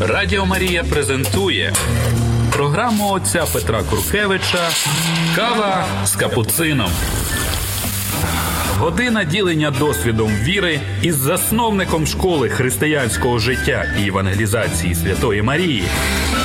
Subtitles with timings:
[0.00, 1.72] Радіо Марія презентує
[2.52, 4.68] програму отця Петра Куркевича
[5.36, 6.90] Кава з капуцином.
[8.78, 15.84] Година ділення досвідом віри із засновником школи християнського життя і евангелізації Святої Марії.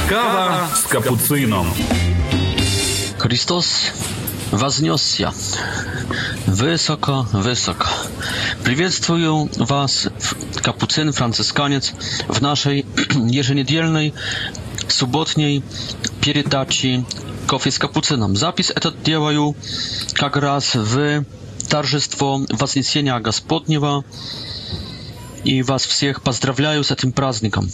[0.10, 1.68] Кава з капуцином.
[3.18, 3.92] Христос
[4.52, 5.34] вознесся
[6.46, 7.88] высоко, высоко.
[8.64, 10.10] Приветствую вас,
[10.62, 11.94] капуцин-францисканец,
[12.28, 12.86] в нашей
[13.30, 14.14] еженедельной
[14.88, 15.64] субботней
[16.22, 17.06] передаче
[17.48, 18.36] «Кофе с капуцином».
[18.36, 19.56] Запись этот делаю
[20.14, 21.24] как раз в
[21.70, 24.04] торжество Вознесения Господнего
[25.46, 27.70] и вас всех поздравляю с этим праздником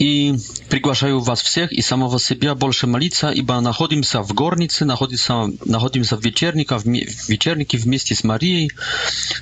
[0.00, 0.34] i
[0.68, 4.84] przygłaszają was wszystkich i samego siebie больше malica, ibo znajdujemy się w górnicy,
[5.66, 6.84] znajdujemy się w wieczernika, w
[7.28, 8.70] wieczerniki w mieście z Marii,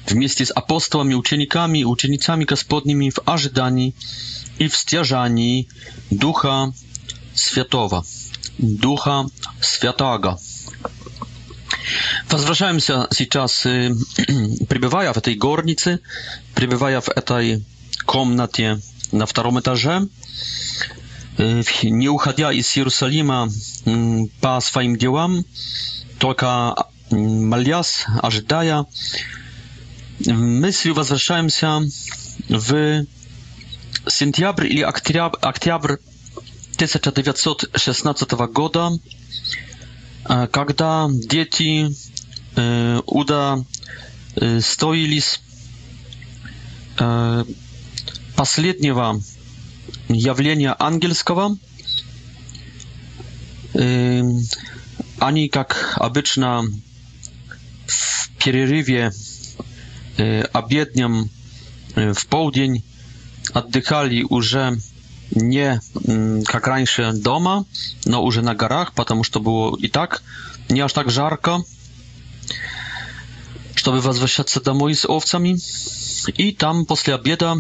[0.06, 3.92] w mieście z apostołami, uczennikami, uczennicami gospodnimi w Arzydani
[4.58, 5.68] i w stjażani
[6.12, 6.68] Ducha
[7.36, 8.02] Światowa,
[8.58, 9.24] Ducha
[9.62, 10.36] Świataga.
[12.28, 13.64] Возвращаемся się сейчас,
[14.68, 15.98] przybywając w tej górnicy,
[16.54, 17.58] przybywając w tej
[18.06, 18.76] komnacie
[19.12, 20.06] na drugim etapie,
[21.38, 23.48] не уходя из Иерусалима
[24.40, 25.44] по своим делам,
[26.18, 26.74] только
[27.10, 28.86] молясь, ожидая,
[30.26, 31.80] мыслью возвращаемся
[32.48, 33.04] в
[34.08, 35.96] сентябрь или октябрь, октябрь
[36.74, 38.90] 1916 года,
[40.50, 41.90] когда дети
[43.06, 43.58] Уда
[44.60, 45.40] стоились
[48.36, 49.20] последнего
[50.08, 51.56] явления ангельского,
[53.74, 56.62] они, как обычно,
[57.86, 59.12] в перерыве
[60.52, 61.30] обеднем
[61.94, 62.84] в полдень
[63.52, 64.76] отдыхали уже
[65.30, 65.80] не
[66.44, 67.66] как раньше дома,
[68.04, 70.22] но уже на горах, потому что было и так
[70.70, 71.58] не аж так жарко,
[73.74, 75.56] чтобы возвращаться домой с овцами.
[76.36, 77.54] И там после обеда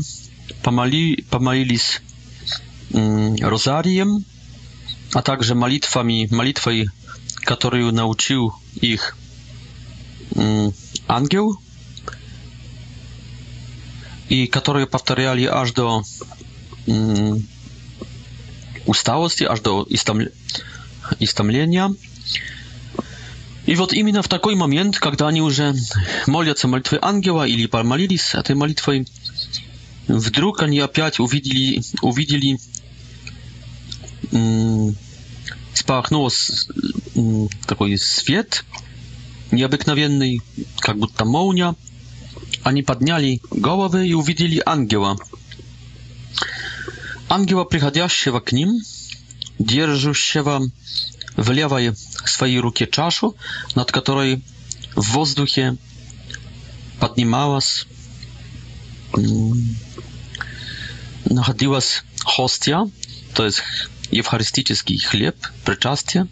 [0.62, 2.00] помоли, помолились
[2.94, 4.18] Mm, rozariem,
[5.14, 6.86] a także malitwami, malitwami,
[7.46, 8.50] którą nauczył
[8.82, 9.16] ich
[10.36, 10.72] mm,
[11.08, 11.54] angieł
[14.30, 16.02] i które powtarzali aż do
[16.88, 17.42] mm,
[18.84, 19.86] ustałości, aż do
[21.20, 21.90] istamlenia.
[23.66, 25.56] I вот именно w taki moment, kiedy oni już
[26.26, 29.04] modlią się modlitwy angieła ili pomalili się tej modlitwy,
[30.08, 32.56] wdruk oni opiać uwidzieli, uwidzieli
[35.74, 36.68] спорхнуло с,
[37.66, 38.64] такой свет
[39.50, 40.42] необыкновенный,
[40.80, 41.74] как будто молния.
[42.62, 45.16] Они подняли головы и увидели ангела.
[47.28, 48.80] Ангела, приходящего к ним,
[49.58, 50.60] держащего
[51.36, 53.36] в левой своей руке чашу,
[53.74, 54.42] над которой
[54.96, 55.76] в воздухе
[57.00, 57.86] поднималась,
[61.28, 62.88] находилась хостия,
[63.34, 63.62] то есть
[64.18, 66.26] евхаристический хлеб, причастие.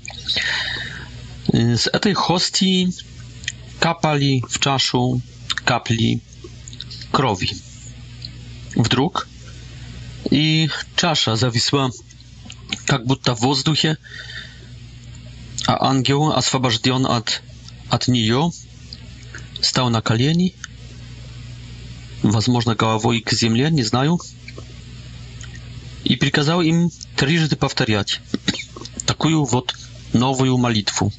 [1.53, 2.91] С этой хости
[3.79, 5.21] капали в чашу
[5.65, 6.21] капли
[7.13, 7.51] крови.
[8.75, 9.27] Вдруг
[10.31, 11.91] и чаша зависла
[12.87, 13.97] как будто в воздухе,
[15.67, 17.43] а ангел освобожден от,
[17.91, 18.51] от нее,
[19.61, 20.55] стал на колени,
[22.23, 24.19] возможно, головой к земле, не знаю,
[26.07, 28.21] и приказал им трижды повторять
[29.07, 29.75] такую вот
[30.13, 31.13] новую молитву.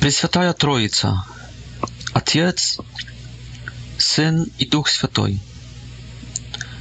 [0.00, 1.24] Пресвятая Троица,
[2.12, 2.78] Отец,
[3.96, 5.40] Сын и Дух Святой,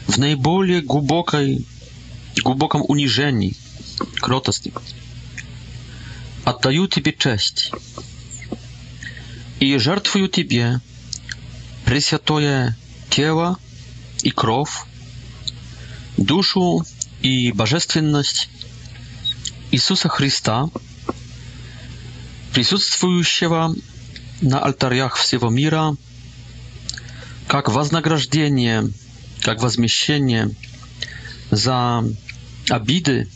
[0.07, 1.65] в наиболее глубокой,
[2.43, 3.55] глубоком унижении,
[4.19, 4.73] кротости,
[6.43, 7.71] отдаю Тебе честь
[9.61, 10.81] и жертвую Тебе
[11.85, 12.75] Пресвятое
[13.09, 13.57] тело
[14.21, 14.83] и кровь
[16.17, 16.85] душу
[17.21, 18.49] и божественность
[19.71, 20.69] Иисуса Христа,
[22.53, 23.75] присутствующего
[24.41, 25.95] на алтарях всего мира,
[27.47, 28.89] как вознаграждение,
[29.41, 30.51] как возмещение
[31.49, 32.03] за
[32.69, 33.29] обиды,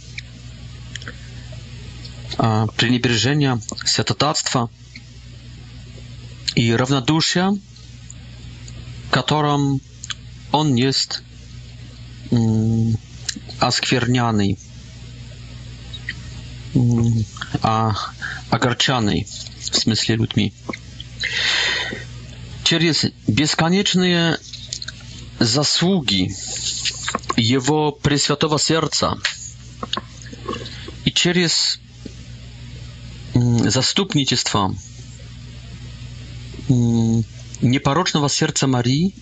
[2.38, 4.69] а, пренебрежение, святотатства
[6.56, 7.57] и равнодушие,
[9.09, 9.81] которым
[10.51, 11.21] Он есть
[13.59, 14.57] оскверняный,
[17.62, 17.94] а
[18.50, 19.27] огорчанный,
[19.69, 20.53] в смысле людьми.
[22.63, 24.38] Через бесконечные
[25.39, 26.35] заслуги
[27.38, 29.18] его пресвятого сердца
[31.06, 31.79] и через
[33.33, 34.75] заступничество
[37.62, 39.15] непорочного сердца Марии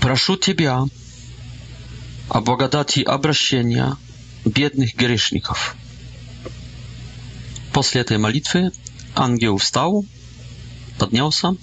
[0.00, 0.82] прошу тебя,
[2.28, 3.96] о благодати обращения
[4.44, 5.76] бедных грешников.
[7.72, 8.70] После этой молитвы
[9.14, 10.04] ангел встал,
[10.98, 11.56] поднялся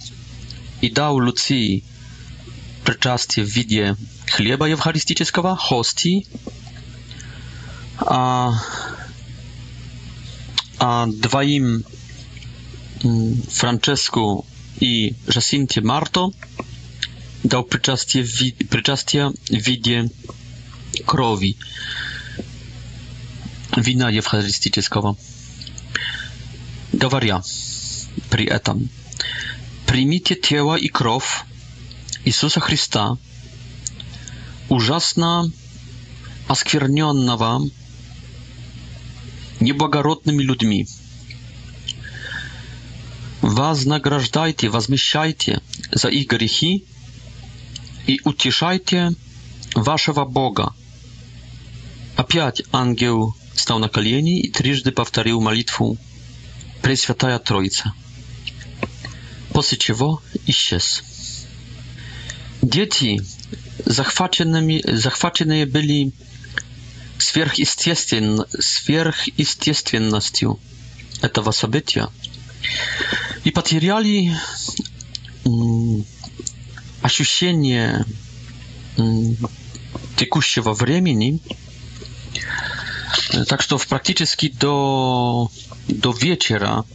[0.82, 1.84] и дал Луции
[2.84, 3.96] причастие в виде
[4.28, 6.28] хлеба евхаристического, хости,
[7.98, 8.54] а,
[10.80, 11.84] а двоим
[13.50, 14.46] Франческу
[14.80, 16.30] и Жасинте Марто
[17.44, 20.10] дал причастие в, ви, причастие в виде
[21.04, 21.56] крови
[23.78, 25.18] вина евхаристического,
[26.94, 27.42] говоря
[28.30, 28.90] при этом,
[29.86, 31.44] примите тело и кровь
[32.24, 33.18] Иисуса Христа,
[34.70, 35.52] ужасно
[36.48, 37.68] оскверненного
[39.60, 40.88] неблагородными людьми.
[43.42, 46.86] Вознаграждайте, возмещайте за их грехи
[48.08, 49.12] и утешайте
[49.76, 50.74] вашего Бога
[52.16, 55.98] Опять ангел стал на колени и трижды повторил молитву
[56.82, 57.92] «Пресвятая Троица»,
[59.50, 61.04] после чего исчез.
[62.62, 63.20] Дети,
[63.86, 66.14] захваченными, захваченные были
[67.18, 70.58] сверхъестествен, сверхъестественностью
[71.22, 72.08] этого события
[73.44, 74.32] и потеряли
[77.02, 78.06] ощущение
[80.16, 81.42] текущего времени–
[83.48, 85.52] Так что практически до,
[85.88, 86.86] до вечера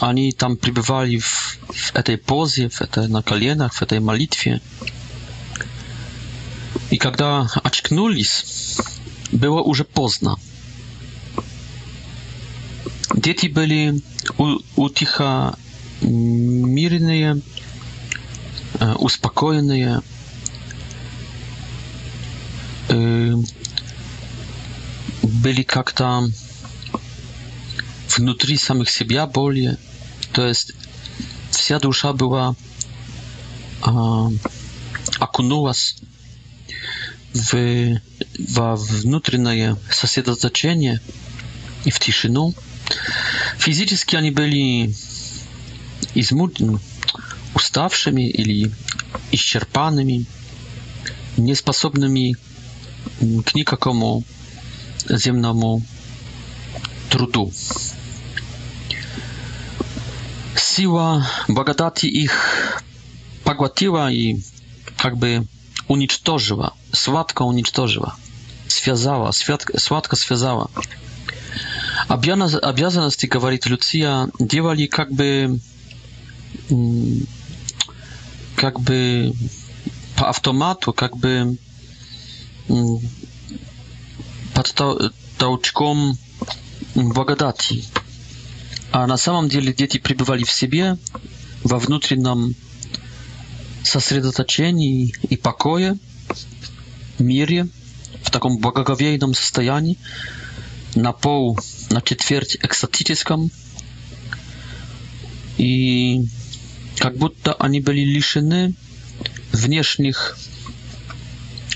[0.00, 4.60] они там пребывали в, в этой позе, в этой, на коленах, в этой молитве.
[6.90, 8.78] И когда очкнулись,
[9.32, 10.36] было уже поздно.
[13.14, 14.00] Дети были
[14.38, 15.56] у, утихо
[16.00, 17.40] мирные,
[18.98, 20.02] успокоенные.
[25.26, 26.26] были как-то
[28.16, 29.78] внутри самих себя более.
[30.32, 30.72] То есть
[31.50, 32.54] вся душа была
[33.82, 34.28] а,
[35.18, 35.96] окунулась
[37.34, 37.98] в,
[38.48, 41.00] во внутреннее сосредоточение
[41.84, 42.54] и в тишину.
[43.58, 44.94] Физически они были
[46.14, 46.78] измучены,
[47.54, 48.70] уставшими или
[49.32, 50.24] исчерпанными,
[51.36, 52.36] неспособными
[53.44, 54.24] к никакому
[55.14, 55.80] ziemnemu
[57.10, 57.50] trudu.
[60.56, 62.56] Siła bogatati ich
[63.44, 64.42] pogłatiła i
[65.04, 65.42] jakby
[65.88, 68.16] unicztożyła, słodko unicztożyła,
[68.68, 69.30] związała,
[69.78, 70.68] słodko związała.
[72.62, 73.08] Obowiązanie,
[73.42, 75.50] mówi Lucia, działali jakby
[76.70, 77.26] mm,
[78.62, 79.30] jakby
[80.16, 81.28] po automatu, jakby
[82.70, 82.98] mm,
[84.56, 84.74] под
[85.36, 86.16] толчком
[86.94, 87.84] благодати.
[88.90, 90.96] А на самом деле дети пребывали в себе,
[91.62, 92.54] во внутреннем
[93.82, 95.98] сосредоточении и покое,
[97.18, 97.68] мире,
[98.22, 99.98] в таком благоговейном состоянии,
[100.94, 101.58] на пол,
[101.90, 103.50] на четверть экстатическом.
[105.58, 106.26] И
[106.98, 108.72] как будто они были лишены
[109.52, 110.38] внешних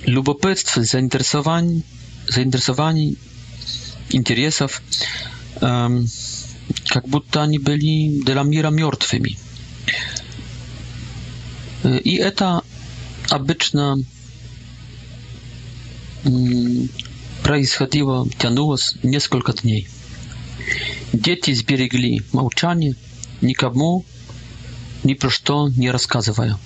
[0.07, 1.85] любопытств, заинтересований,
[2.31, 3.17] zainteresowani,
[4.11, 4.81] интересов,
[5.61, 6.07] эм,
[6.87, 9.37] как будто они были для мира мертвыми.
[12.05, 12.63] И это
[13.31, 13.97] обычно
[17.43, 19.89] происходило, тянулось несколько дней.
[21.13, 22.95] Дети сберегли молчание,
[23.41, 24.05] никому
[25.05, 26.59] ни про что не рассказывая.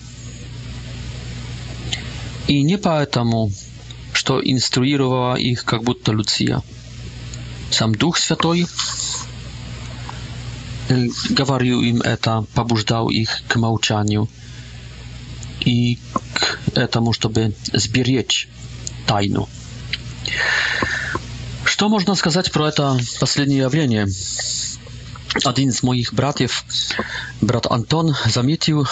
[2.49, 3.51] И не поэтому
[4.25, 6.63] что инструировала их как будто Люция.
[7.71, 8.67] Сам Дух Святой
[11.29, 14.31] говорил им это, побуждал их к молчанию
[15.61, 15.99] и
[16.33, 18.49] к этому, чтобы сберечь
[19.07, 19.47] тайну.
[21.67, 24.07] Что можно сказать про это последнее явление?
[25.45, 26.65] Один из моих братьев,
[27.43, 28.87] брат Антон, заметил,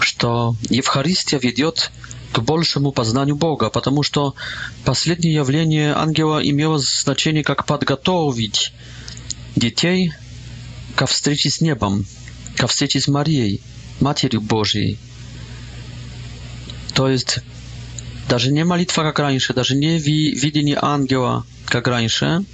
[0.00, 1.90] что Евхаристия ведет
[2.32, 4.34] к большему познанию Бога, потому что
[4.84, 8.72] последнее явление ангела имело значение как подготовить
[9.54, 10.12] детей
[10.96, 12.06] ко встрече с небом,
[12.56, 13.60] ко встрече с Марией,
[14.00, 14.98] Матерью Божьей.
[16.94, 17.38] То есть
[18.28, 22.44] даже не молитва, как раньше, даже не видение ангела, как раньше,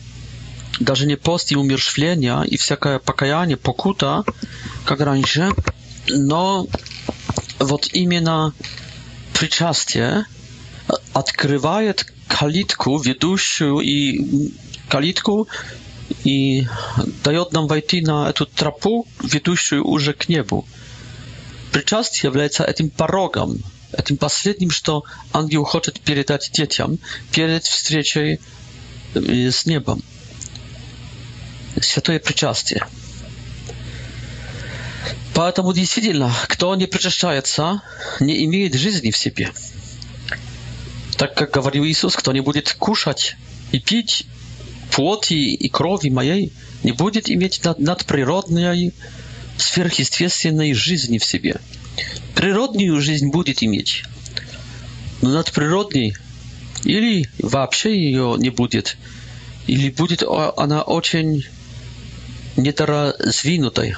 [0.80, 4.24] даже не пост и умершвление, и всякое покаяние, покута,
[4.84, 5.50] как раньше,
[6.08, 6.66] но
[7.60, 8.52] вот именно
[9.38, 10.26] причастие
[11.12, 14.52] открывает калитку, ведущую и
[14.88, 15.46] калитку
[16.24, 16.66] и
[17.22, 20.66] дает нам войти на эту тропу, ведущую уже к небу.
[21.70, 23.62] Причастие является этим порогом,
[23.96, 26.98] этим последним, что ангел хочет передать детям
[27.30, 28.40] перед встречей
[29.14, 30.02] с небом.
[31.80, 32.84] Святое причастие–
[35.38, 37.80] Поэтому действительно, кто не причащается,
[38.18, 39.52] не имеет жизни в себе.
[41.16, 43.36] Так как говорил Иисус, кто не будет кушать
[43.70, 44.26] и пить
[44.90, 46.52] плоти и крови моей,
[46.82, 48.92] не будет иметь надприродной,
[49.56, 51.60] сверхъестественной жизни в себе.
[52.34, 54.02] Природную жизнь будет иметь,
[55.22, 56.16] но надприродней
[56.82, 58.96] или вообще ее не будет,
[59.68, 61.44] или будет она очень
[62.56, 63.94] недоразвинутой.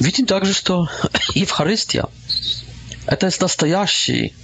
[0.00, 0.88] Видим также, что
[1.34, 2.04] Евхаристия–
[3.06, 4.34] это из настоящей,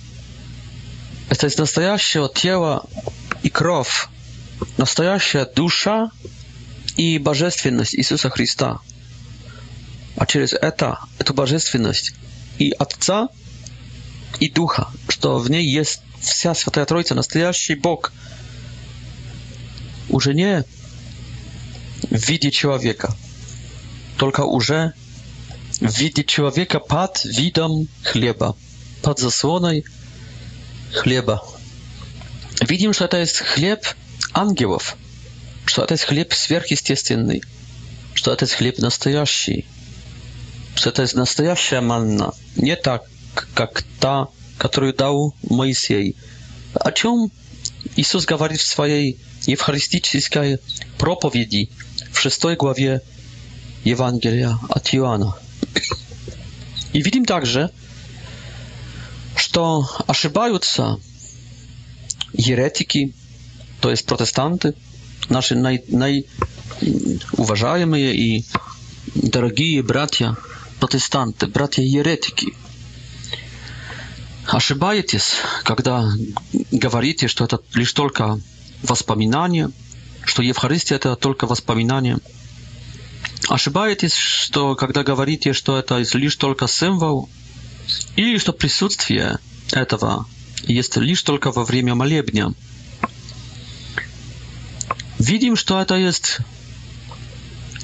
[1.29, 2.87] это из настоящего тела
[3.43, 4.07] и кровь,
[4.79, 6.11] настоящая душа
[6.97, 8.81] и божественность Иисуса Христа.
[10.17, 12.13] А через это, эту божественность
[12.59, 13.29] и Отца,
[14.41, 18.13] и Духа, что в ней есть вся Святая Троица, настоящий Бог,
[20.09, 20.65] уже не
[22.03, 23.15] в виде человека,
[24.19, 24.93] только уже
[25.91, 28.53] widzi człowieka pod widom chleba,
[29.03, 29.69] pod zasłoną
[30.93, 31.41] chleba.
[32.69, 33.95] Widzimy, że to jest chleb
[34.33, 34.97] aniołów,
[35.75, 37.41] że to jest chleb superjestestynny,
[38.15, 39.63] że to jest chleb nastojaszy,
[40.85, 43.03] że to jest nastojaszy manna, nie tak
[43.59, 44.27] jak ta,
[44.59, 46.15] którą dał Mojsiej.
[46.75, 47.27] O czym
[47.97, 49.17] Jezus mówi w swojej
[49.49, 50.57] eucharystycznej
[50.99, 51.69] propowiedzi
[52.13, 53.01] w szóstej głowie
[53.87, 54.93] Ewangelia od
[56.93, 57.71] И видим также,
[59.37, 60.99] что ошибаются
[62.33, 63.13] еретики,
[63.81, 64.75] то есть протестанты,
[65.29, 68.45] наши най, наиуважаемые и
[69.15, 70.37] дорогие братья
[70.81, 72.55] протестанты, братья еретики.
[74.47, 76.11] Ошибаетесь, когда
[76.73, 78.41] говорите, что это лишь только
[78.83, 79.71] воспоминание,
[80.25, 82.19] что Евхаристия это только воспоминание–
[83.49, 87.29] Ошибаетесь, что когда говорите, что это лишь только символ,
[88.17, 89.39] или что присутствие
[89.73, 90.27] этого
[90.63, 92.55] есть лишь только во время молебня.
[95.19, 96.39] Видим, что это есть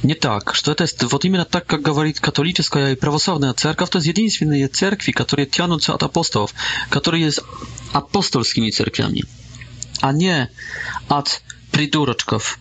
[0.05, 3.99] не так, что это есть вот именно так, как говорит католическая и православная церковь, то
[3.99, 6.55] есть единственные церкви, которые тянутся от апостолов,
[6.89, 7.41] которые есть
[7.93, 9.25] апостольскими церквями,
[10.01, 10.49] а не
[11.09, 12.59] от придурочков,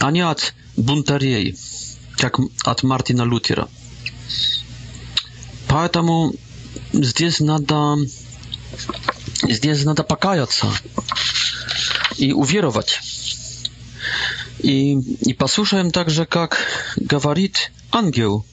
[0.00, 1.58] а не от бунтарей
[2.22, 3.68] как от Мартина Лютера.
[5.66, 6.32] Поэтому
[6.92, 7.96] здесь надо,
[9.42, 10.68] здесь надо покаяться
[12.16, 13.00] и уверовать.
[14.60, 16.58] И, и послушаем также, как
[16.94, 18.46] говорит ангел.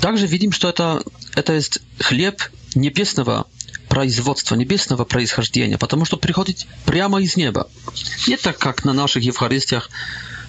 [0.00, 1.00] Также видим, что это,
[1.36, 2.42] это есть хлеб
[2.74, 3.46] небесного
[3.88, 7.70] производства, небесного происхождения, потому что приходит прямо из неба.
[8.26, 9.88] Не так, как на наших Евхаристиях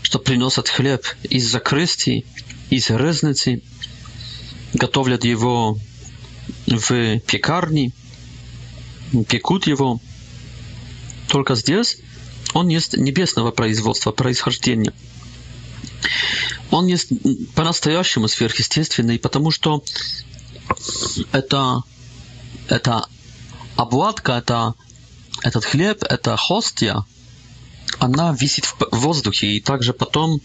[0.07, 2.25] что приносят хлеб из закрытий,
[2.69, 3.61] из резницы,
[4.73, 5.77] готовят его
[6.65, 7.91] в пекарне,
[9.27, 9.99] пекут его.
[11.27, 11.97] Только здесь
[12.53, 14.93] он есть небесного производства, происхождения.
[16.71, 17.09] Он есть
[17.55, 19.83] по-настоящему сверхъестественный, потому что
[21.33, 21.81] это,
[22.69, 23.05] это
[23.75, 24.73] обладка, это,
[25.41, 27.03] этот хлеб, это хостия–
[27.99, 30.41] она висит в воздухе, и также потом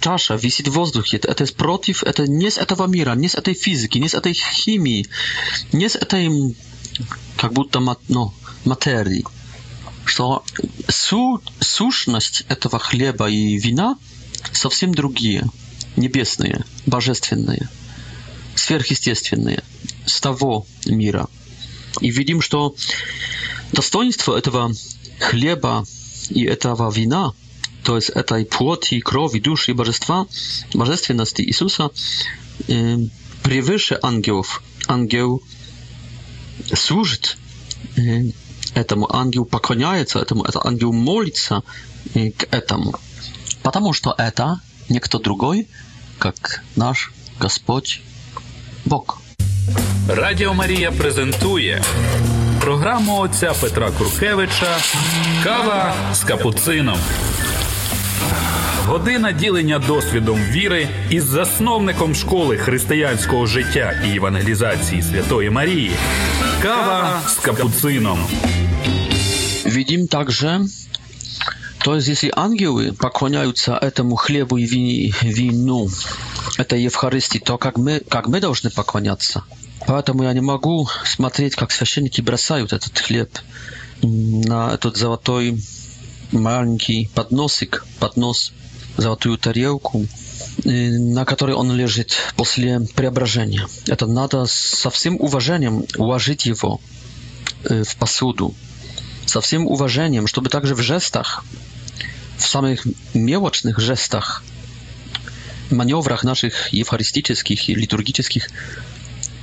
[0.00, 1.18] чаша висит в воздухе.
[1.18, 5.06] Это против, это не с этого мира, не с этой физики, не с этой химии,
[5.72, 6.30] не с этой
[7.36, 8.32] как будто ну,
[8.64, 9.24] материи.
[10.04, 10.42] Что
[10.88, 13.98] су, сущность этого хлеба и вина
[14.52, 15.44] совсем другие,
[15.96, 17.68] небесные, божественные,
[18.54, 19.62] сверхъестественные,
[20.06, 21.28] с того мира.
[22.00, 22.74] И видим, что
[23.72, 24.72] достоинство этого
[25.18, 25.82] chleba
[26.30, 27.30] i etawa wina,
[27.82, 30.24] to jest etaj płoti, krowi, duszy i barzestwa,
[30.74, 31.88] barzestwie nasty Isusa.
[33.42, 34.62] przewyższy angiołów.
[34.88, 35.28] angiel
[36.76, 37.36] służyć
[38.74, 41.60] etemu, angieł pokoniaje co etemu, angieł molić się
[42.50, 42.92] etemu.
[43.62, 44.60] Patamu, to eta,
[44.90, 45.66] nie kto drugoj,
[46.24, 47.10] jak nasz
[47.40, 48.02] Gospodź
[48.86, 49.18] Bóg.
[50.08, 51.80] Radio Maria prezentuje.
[52.68, 54.76] програму отця Петра Куркевича
[55.44, 56.98] Кава з капуцином.
[58.86, 65.90] Година ділення досвідом віри із засновником школи християнського життя і евангелізації Святої Марії.
[66.62, 68.18] Кава с капуцином.
[69.66, 70.60] Видим также,
[71.78, 74.66] то есть если ангелы поклоняются этому хлебу и
[75.22, 75.88] вину,
[76.58, 79.42] этой Евхаристии, то как мы, как мы должны поклоняться?
[79.88, 83.30] Поэтому я не могу смотреть, как священники бросают этот хлеб
[84.02, 85.62] на этот золотой
[86.30, 88.52] маленький подносик, поднос,
[88.98, 90.06] золотую тарелку,
[90.62, 93.66] на которой он лежит после преображения.
[93.86, 96.82] Это надо со всем уважением уложить его
[97.64, 98.54] э, в посуду,
[99.24, 101.46] со всем уважением, чтобы также в жестах,
[102.36, 104.44] в самых мелочных жестах,
[105.70, 108.50] маневрах наших евхаристических и литургических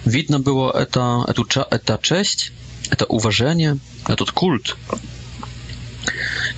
[0.05, 2.51] Widno było to, to, ta cześć,
[2.97, 4.75] to uważenie, ten kult.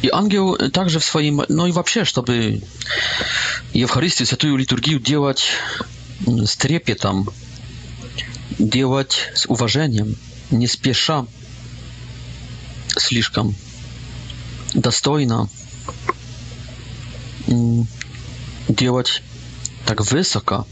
[0.04, 2.60] I angiel także w swoim, no i w ogóle, żeby
[3.76, 5.48] Eucharystię, Świętą Liturgię działać
[6.46, 7.24] z trepietem,
[8.60, 10.16] działać z uważeniem,
[10.52, 11.24] nie spiesza,
[13.00, 13.54] слишком
[14.76, 15.48] dostojna,
[17.50, 17.86] mm,
[18.70, 19.22] działać
[19.86, 20.66] tak wysoko,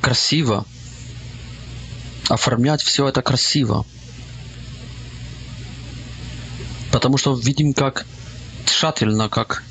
[0.00, 0.64] красиво.
[2.30, 3.84] оформлять все это красиво.
[6.92, 8.06] Потому что видим, как
[8.64, 9.62] тщательно, как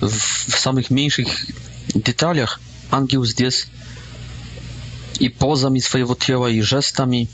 [0.00, 1.28] в самых меньших
[1.94, 3.66] деталях ангел здесь
[5.18, 7.28] и позами своего тела, и жестами,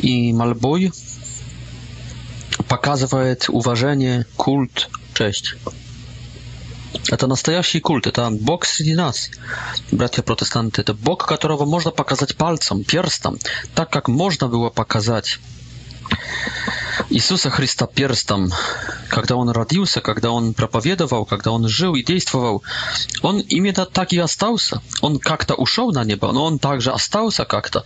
[0.00, 0.92] и мольбой
[2.68, 5.54] показывает уважение, культ, честь.
[7.08, 9.30] Это настоящий культ, это Бог среди нас.
[9.90, 13.38] Братья-протестанты, это Бог, которого можно показать пальцем, перстом,
[13.74, 15.38] так как можно было показать
[17.10, 18.50] Иисуса Христа перстом,
[19.08, 22.62] когда Он родился, когда Он проповедовал, когда Он жил и действовал,
[23.22, 24.80] Он именно так и остался.
[25.02, 27.84] Он как-то ушел на небо, но Он также остался как-то.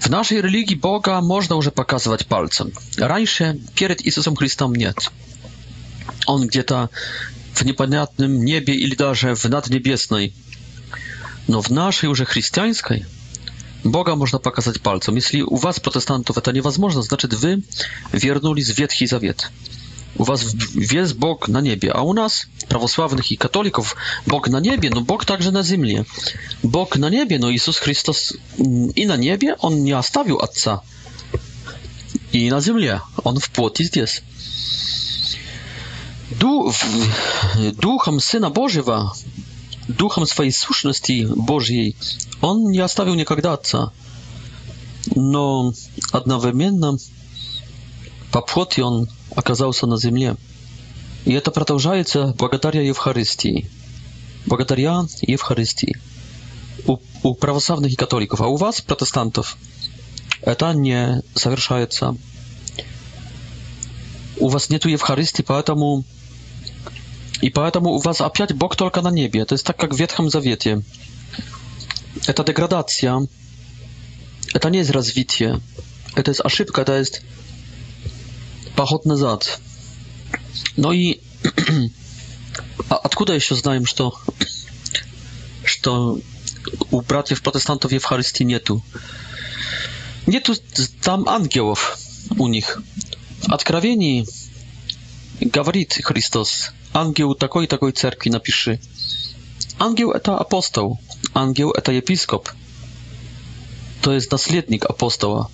[0.00, 2.72] В нашей религии Бога можно уже показывать пальцем.
[2.96, 5.10] Раньше перед Иисусом Христом нет.
[6.26, 6.90] Он где-то
[7.60, 10.34] в непонятном небе или даже в наднебесной.
[11.48, 13.06] Но в нашей уже христианской
[13.84, 15.14] Бога можно показать пальцем.
[15.14, 17.62] Если у вас, протестантов, это невозможно, значит вы
[18.12, 19.50] вернулись в Ветхий Завет.
[20.18, 24.88] У вас весь Бог на небе, а у нас, православных и католиков, Бог на небе,
[24.90, 26.04] но Бог также на земле.
[26.62, 30.82] Бог на небе, но Иисус Христос и на небе, Он не оставил Отца.
[32.32, 34.22] И на земле, Он в плоти здесь.
[36.30, 39.12] Духом Сына Божьего,
[39.88, 41.96] Духом своей сущности Божьей,
[42.40, 43.92] Он не оставил никогда Отца.
[45.14, 45.72] Но
[46.12, 46.98] одновременно
[48.32, 50.36] по плоти Он оказался на земле.
[51.24, 53.70] И это продолжается благодаря Евхаристии.
[54.46, 55.96] Благодаря Евхаристии.
[56.86, 59.56] У, у православных и католиков, а у вас, протестантов,
[60.42, 62.16] это не совершается.
[64.38, 66.04] у вас нету Евхаристии, поэтому
[67.40, 69.40] и поэтому у вас опять Бог только на небе.
[69.40, 70.82] Это есть так, как в Ветхом Завете.
[72.26, 73.26] Это деградация.
[74.54, 75.60] Это не есть развитие.
[76.14, 77.20] Это есть ошибка, это есть
[78.74, 79.60] поход назад.
[80.76, 81.20] Ну и
[82.88, 84.14] а откуда еще знаем, что,
[85.64, 86.20] что
[86.90, 88.82] у братьев-протестантов Евхаристии нету?
[90.26, 90.54] Нету
[91.02, 91.98] там ангелов
[92.38, 92.78] у них.
[93.46, 94.26] В Откровении
[95.40, 98.80] говорит Христос, ангел такой и такой церкви напиши.
[99.78, 100.98] Ангел– это апостол,
[101.32, 102.48] ангел– это епископ,
[104.02, 105.48] то есть наследник апостола,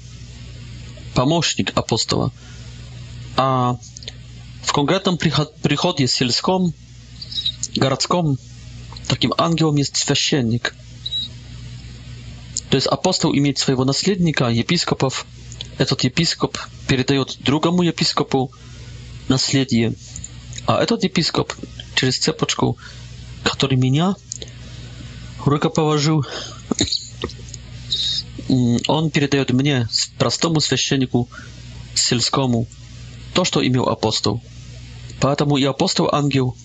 [1.14, 2.32] помощник апостола.
[3.36, 3.76] А
[4.62, 6.72] в конкретном приходе сельском,
[7.76, 8.38] городском,
[9.06, 10.74] таким ангелом есть священник.
[12.70, 15.26] То есть апостол имеет своего наследника, епископов–
[15.78, 18.50] этот епископ передает другому епископу
[19.28, 19.94] наследие.
[20.66, 21.52] А этот епископ
[21.94, 22.76] через цепочку,
[23.42, 24.14] который меня
[25.44, 26.24] рукоположил,
[28.86, 31.28] он передает мне, простому священнику
[31.94, 32.66] сельскому,
[33.34, 34.42] то, что имел апостол.
[35.20, 36.56] Поэтому и апостол ангел,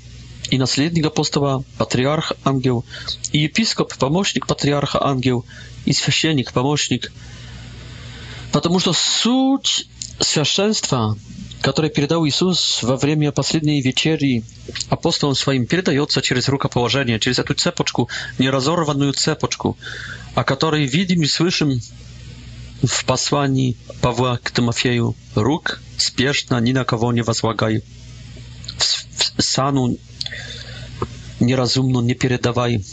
[0.49, 2.83] и наследник апостола, патриарх ангел,
[3.31, 5.45] и епископ, помощник патриарха ангел,
[5.85, 7.36] и священник, помощник патриарха
[8.51, 11.17] Потому что суть священства,
[11.61, 14.43] которое передал Иисус во время последней вечери
[14.89, 19.77] апостолам своим, передается через рукоположение, через эту цепочку, неразорванную цепочку,
[20.33, 21.79] о которой видим и слышим
[22.83, 25.15] в послании Павла к Тимофею.
[25.35, 27.83] Рук спешно ни на кого не возлагай.
[28.77, 29.97] В сану
[31.39, 32.83] неразумно не передавай,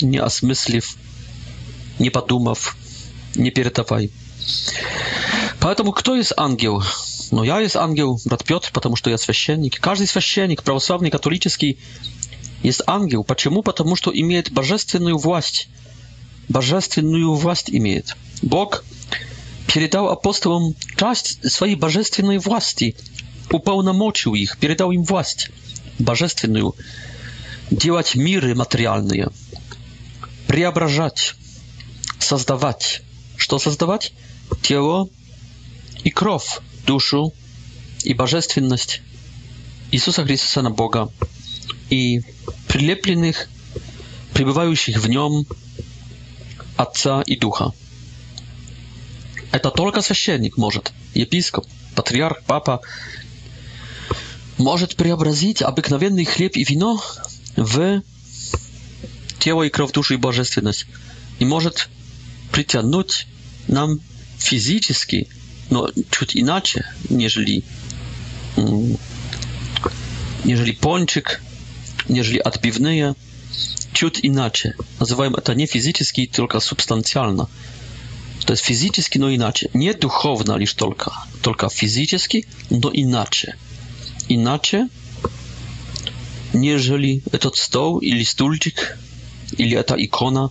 [0.00, 0.96] не осмыслив,
[1.98, 2.76] не подумав,
[3.34, 4.10] не передавай.
[5.60, 6.82] Поэтому кто есть ангел?
[7.30, 9.80] Ну, я есть ангел, брат Петр, потому что я священник.
[9.80, 11.78] Каждый священник, православный, католический,
[12.62, 13.24] есть ангел.
[13.24, 13.62] Почему?
[13.62, 15.68] Потому что имеет божественную власть.
[16.48, 18.16] Божественную власть имеет.
[18.40, 18.84] Бог
[19.72, 22.96] передал апостолам часть своей божественной власти,
[23.50, 25.50] уполномочил их, передал им власть
[25.98, 26.74] божественную,
[27.70, 29.28] делать миры материальные,
[30.46, 31.34] преображать,
[32.18, 33.02] создавать.
[33.36, 34.12] Что создавать?
[34.62, 35.08] тело
[36.04, 37.32] и кровь, душу
[38.04, 39.02] и божественность
[39.90, 41.10] Иисуса Христа на Бога
[41.90, 42.22] и
[42.68, 43.48] прилепленных,
[44.34, 45.46] пребывающих в нем
[46.76, 47.72] Отца и Духа.
[49.50, 52.80] Это только священник может, епископ, патриарх, папа,
[54.58, 57.02] может преобразить обыкновенный хлеб и вино
[57.56, 58.02] в
[59.38, 60.86] тело и кровь, душу и божественность,
[61.38, 61.88] и может
[62.52, 63.26] притянуть
[63.68, 64.00] нам
[64.38, 65.24] fizyczny,
[65.70, 67.62] no ciut inaczej, nieżeli,
[68.58, 68.96] mm,
[70.44, 71.40] nieżeli pończyk,
[72.10, 73.14] nieżeli odpiwne,
[73.94, 74.72] ciut inaczej.
[75.00, 77.46] Nazywają to nie fizycznie, tylko substancjalna.
[78.46, 79.68] To jest fizycznie, no inaczej.
[79.74, 83.52] Nie duchowna, lisz tylko, tylko fizycznie, no inaczej.
[84.28, 84.84] Inaczej,
[86.54, 88.98] nieżeli to stół, ili stulczyk,
[89.58, 90.48] ili ta ikona,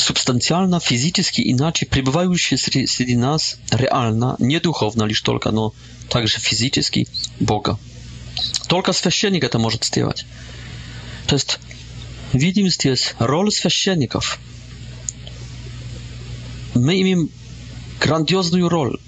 [0.00, 5.72] substancjalna, fizycznie inaczej, przebywają się wśród nas realna, nieduchowna, duchowna lisz tylko, no
[6.08, 7.04] także fizycznie
[7.40, 7.76] Boga.
[8.68, 10.24] Tylko święcennik to może śpiewać.
[11.26, 11.58] To jest
[12.34, 14.38] widzimy tu jest rolę święcenników.
[16.74, 17.28] My im
[18.00, 18.98] grandiozną rolę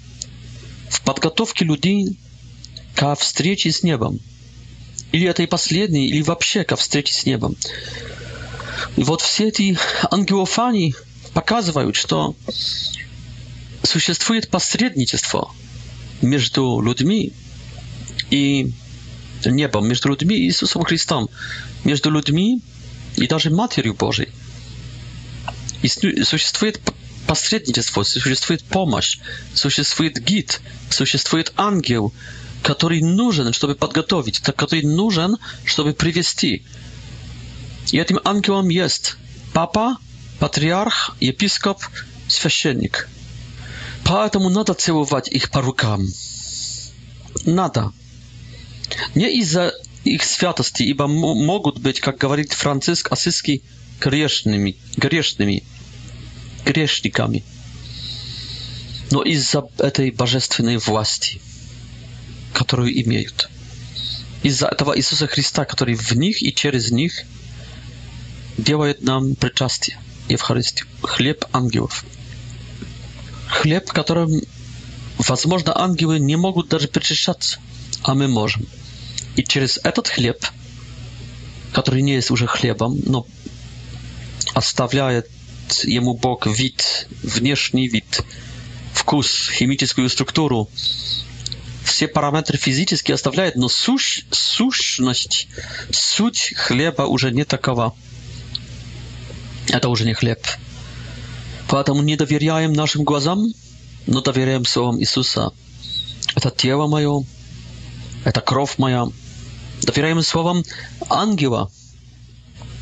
[0.91, 2.05] w podgotowce ludzi
[2.95, 4.19] ka wstrzeci z niebem.
[5.13, 7.55] Ili tej i ostatni, ili w ogóle ka wstrzeci z niebem.
[8.97, 9.79] Вот все эти
[10.11, 10.95] ангелофании
[11.35, 12.37] показывают, что
[13.83, 15.51] существует посредничество
[16.23, 17.33] между людьми
[18.31, 18.73] и
[19.45, 21.29] небом, между людьми и Иисусом Христом,
[21.85, 22.61] между людьми
[23.17, 24.31] и даже Матерью Божией.
[25.83, 26.81] И существует
[27.27, 29.19] посредничество, существует помощь,
[29.55, 30.61] существует гид,
[30.91, 32.13] существует ангел,
[32.63, 36.65] который нужен, чтобы подготовить, который нужен, чтобы привести.
[37.93, 39.17] I tym aniołem jest
[39.53, 39.97] papa,
[40.41, 41.85] patriarch, episkop,
[42.29, 43.09] священник.
[44.05, 46.07] Поэтому надо целовать их по рукам.
[47.47, 47.93] Надо.
[49.15, 49.73] Не из-за
[50.05, 53.63] их святости, ибо могут быть, как говорит Франциск Асиский,
[54.01, 55.63] грешными, грешными,
[56.65, 57.45] грешниками,
[59.11, 61.41] но из-за этой божественной власти,
[62.55, 63.49] которую имеют.
[64.43, 67.25] Из-за этого Иисуса Христа, который в них и через них–
[68.59, 72.05] делает нам причастие, Евхаристию, хлеб ангелов.
[73.49, 74.31] Хлеб, которым,
[75.17, 77.61] возможно, ангелы не могут даже причащаться,
[78.03, 78.67] а мы можем.
[79.37, 80.45] И через этот хлеб,
[81.73, 83.27] который не есть уже хлебом, но
[84.55, 85.31] оставляет
[85.85, 88.23] ему Бог вид, внешний вид,
[88.93, 90.69] вкус, химическую структуру,
[91.85, 95.49] все параметры физически оставляет, но сущ, сущность,
[95.91, 97.95] суть хлеба уже не такова.
[99.71, 100.39] Это уже не хлеб.
[101.69, 103.49] Поэтому не доверяем нашим глазам,
[104.07, 105.53] но доверяем Словом Иисуса.
[106.35, 107.25] Это тело мое,
[108.25, 109.07] это кровь моя.
[109.83, 110.65] Доверяем Словом
[111.11, 111.71] ангела,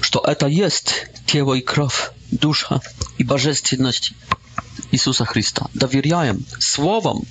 [0.01, 2.81] что это есть тело и кровь, душа
[3.19, 4.13] и божественность
[4.93, 5.67] Иисуса Христа.
[5.75, 7.25] Доверяем Словом,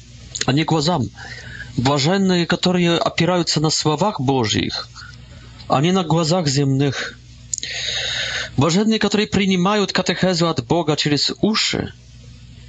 [0.46, 1.06] а не глазам.
[1.78, 4.88] Блаженные, которые опираются на словах Божьих,
[5.68, 7.18] а не на глазах земных.
[8.58, 11.94] Блаженные, которые принимают катехезу от Бога через уши,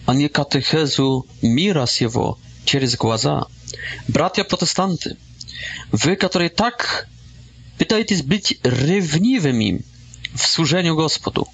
[0.06, 3.46] а не катехезу мира сего через глаза.
[4.08, 5.16] Братья-протестанты,
[5.92, 7.08] вы, которые так
[7.78, 9.84] пытаетесь быть ревнивыми
[10.34, 11.46] в служению Господу,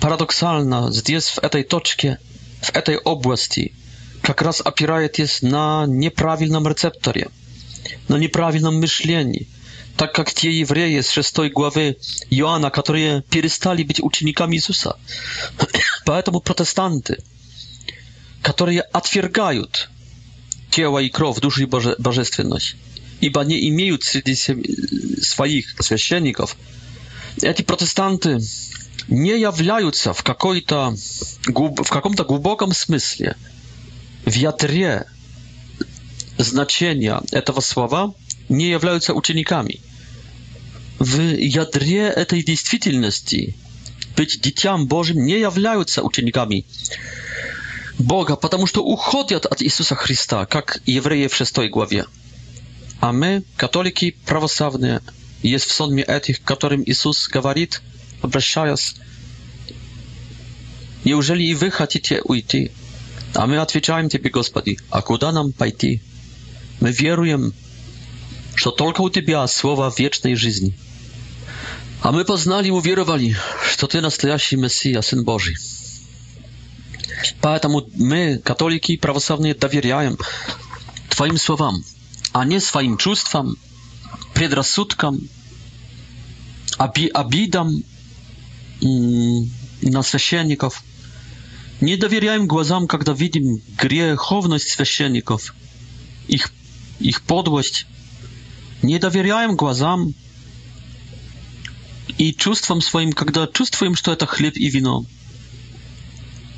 [0.00, 2.16] paradoksalna здесь, w tej точке,
[2.62, 3.74] w tej oblasti,
[4.22, 7.28] как раз опираетесь на неправильном рецепторе,
[8.08, 9.48] на неправильном мышлении–
[10.00, 11.98] так как те евреи с 6 главы
[12.30, 14.96] Иоанна, которые перестали быть учениками Иисуса.
[16.06, 17.18] Поэтому протестанты,
[18.40, 19.90] которые отвергают
[20.70, 22.76] тело и кровь, душу и боже, божественность,
[23.20, 24.34] ибо не имеют среди
[25.20, 26.56] своих священников,
[27.42, 28.38] эти протестанты
[29.06, 30.94] не являются в, какой-то,
[31.44, 33.36] в каком-то глубоком смысле
[34.24, 35.04] в ядре
[36.38, 38.14] значения этого слова
[38.48, 39.78] не являются учениками.
[41.00, 43.56] в ядре этой действительности.
[44.16, 46.66] Ведь детям Божьим не являются учениками
[47.98, 52.04] Бога, потому что уходят от Иисуса Христа, как евреи в шестой главе.
[53.00, 55.00] А мы, католики православные,
[55.42, 57.80] есть в сонме этих, которым Иисус говорит,
[58.20, 58.96] обращаясь,
[61.04, 62.72] «Неужели и вы хотите уйти?»
[63.34, 66.02] А мы отвечаем тебе, Господи, «А куда нам пойти?»
[66.80, 67.54] Мы веруем,
[68.54, 70.76] что только у Тебя слово вечной жизни–
[72.02, 73.36] A my poznali, uwierowali,
[73.70, 75.54] что ты настоящий Мессия, Сын Божий.
[77.42, 80.16] Поэтому мы, католики православные, доверяем
[81.10, 81.84] Твоим словам,
[82.32, 83.56] а не своим чувствам,
[84.32, 85.28] предрассудкам,
[86.78, 87.84] оби обидам
[89.82, 90.82] на священников.
[91.82, 95.54] Не доверяем глазам, когда видим греховность священников,
[96.28, 96.50] их,
[96.98, 97.86] их подлость.
[98.80, 100.14] Не доверяем глазам,
[102.18, 105.02] i czuściem swoim, kiedy czuję, że to chleb i wino,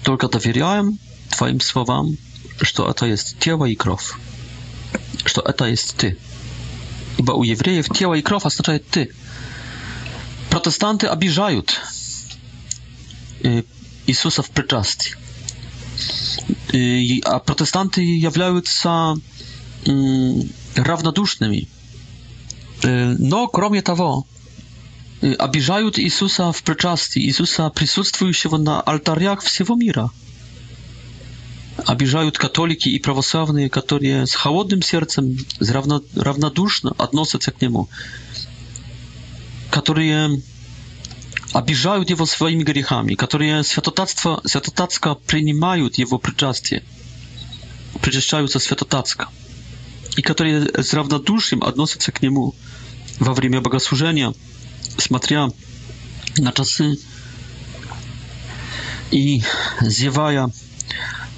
[0.03, 0.97] tylko dowierzam
[1.31, 2.17] twoim słowom,
[2.61, 4.15] że to jest ciało i krow,
[5.27, 6.17] że to jest ty.
[7.19, 9.09] i Bo u jewryjów ciało i krew oznacza ty.
[10.51, 11.63] Protestanty obijają
[14.07, 15.11] Jezusa w przyczasti.
[17.25, 19.15] A protestanty jawiają się
[20.77, 21.67] równodusznymi.
[23.19, 24.23] No, kromie tawo
[25.39, 30.11] обижают Иисуса в причастии, Иисуса, присутствующего на алтарях всего мира.
[31.87, 37.89] Обижают католики и православные, которые с холодным сердцем, равно, равнодушно относятся к Нему,
[39.71, 40.43] которые
[41.53, 46.83] обижают Его своими грехами, которые святотатство, святотатско принимают Его причастие,
[48.03, 49.29] причащаются святотатско,
[50.17, 52.55] и которые с равнодушием относятся к Нему
[53.21, 54.35] во время богослужения–
[54.99, 55.49] смотря
[56.39, 56.99] на часы
[59.11, 59.43] и
[59.81, 60.51] зевая,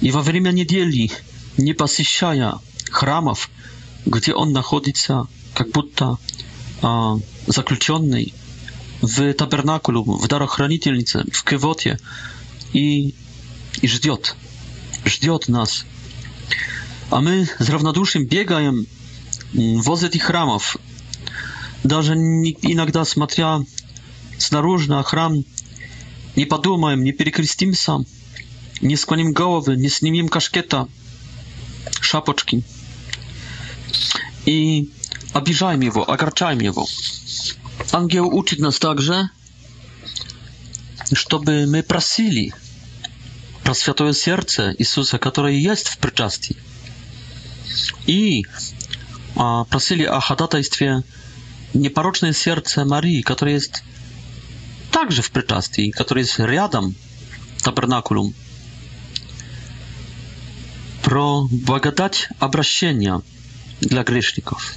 [0.01, 1.11] и во время недели,
[1.57, 2.55] не посещая
[2.91, 3.49] храмов,
[4.05, 6.17] где он находится, как будто
[6.81, 8.33] а, заключенный
[9.01, 11.99] в табернакулу, в дарохранительнице, в кивоте,
[12.73, 13.13] и,
[13.81, 14.35] и ждет,
[15.05, 15.85] ждет нас.
[17.09, 18.87] А мы с равнодушием бегаем
[19.53, 20.77] возле этих храмов,
[21.85, 23.59] даже иногда смотря
[24.37, 25.43] снаружи на храм,
[26.35, 28.03] не подумаем, не перекрестимся,
[28.81, 30.87] не склоним головы, не снимем кашкета,
[32.01, 32.63] шапочки.
[34.45, 34.91] И
[35.33, 36.85] обижаем его, огорчаем его.
[37.91, 39.29] Ангел учит нас также,
[41.13, 42.53] чтобы мы просили
[43.63, 46.57] про святое сердце Иисуса, которое есть в причастии.
[48.05, 48.45] И
[49.35, 51.03] а, просили о ходатайстве
[51.75, 53.83] Nieparoczne jest serce Marii, które jest
[54.91, 56.95] также в причастии, которое есть рядом
[57.63, 58.33] табернакулум.
[61.03, 63.21] Про благодать обращения
[63.81, 64.75] для грешников.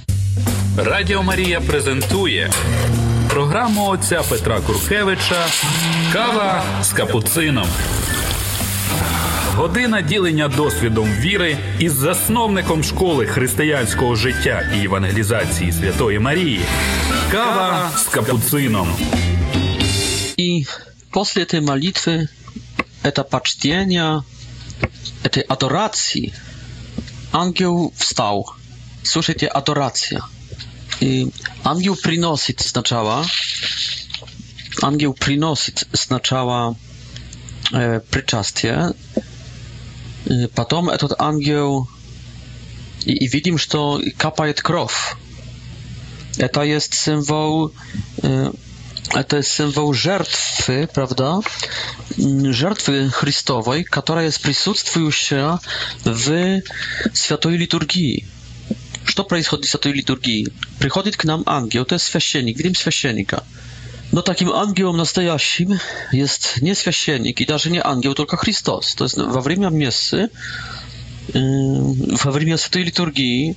[0.77, 2.51] Радіо Марія презентує
[3.29, 5.47] програму отця Петра Куркевича
[6.13, 7.67] Кава з капуцином.
[9.59, 16.61] Година ділення досвідом віри із засновником школи християнського життя і евангелізації Святої Марії.
[17.33, 18.87] Kawa z kapucyną.
[20.37, 20.65] I
[21.11, 22.27] после tej молитwy,
[23.03, 24.23] это почтения,
[25.23, 26.33] этой adoracji,
[27.31, 28.43] ангел wstał.
[29.03, 30.19] Słyszycie, adoracja.
[31.01, 31.27] I
[31.63, 33.25] ангел приносит сначала,
[34.81, 36.75] ангел приносит сначала
[37.73, 38.93] e, przyczastie,
[40.55, 41.87] Потом этот ангел...
[43.05, 45.15] И, и видим, что капает кровь.
[46.37, 47.71] Это есть символ...
[49.11, 51.39] Это jest symbol żertwy, prawda?
[52.51, 55.57] Żertwy Chrystowej, która jest присутствующая
[56.05, 56.57] w
[57.17, 58.25] świętej liturgii.
[59.05, 60.47] Что происходит в святой литургии?
[60.79, 63.41] Приходит к нам ангел, to jest священник, видим священника.
[64.13, 65.77] No takim aniołem prawdziwym
[66.13, 68.95] jest nie święcennik i nawet nie angiel tylko Chrystus.
[68.95, 70.29] To jest w czasie mszy,
[71.33, 71.39] yy,
[72.17, 73.55] w czasie świętej liturgii,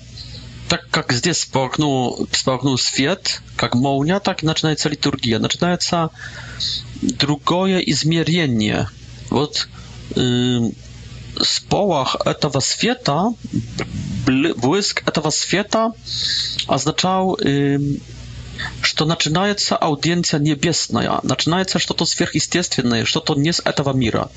[0.69, 5.41] tak jak zde spłaknął spłaknął świat, jak mołnia, tak i zaczyna się liturgia.
[5.41, 6.09] Zaczyna się
[7.03, 8.87] drugie izmierzenie.
[9.31, 9.67] Вот
[10.17, 13.31] yy, społach tego świata,
[14.57, 15.91] błysk tego świata
[16.69, 17.37] oznaczał
[18.83, 24.31] что начинается аудиенция небесная, начинается что-то сверхъестественное, что-то не с этого мира.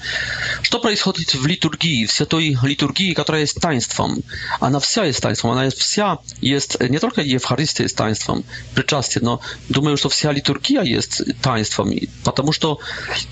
[0.61, 4.23] Что происходит в литургии, в той литургии, которая есть таинством?
[4.59, 9.41] Она вся есть таинством, она есть вся, есть не только Евхаристия есть таинством, причастие, но
[9.69, 11.91] думаю, что вся литургия есть таинством,
[12.23, 12.79] потому что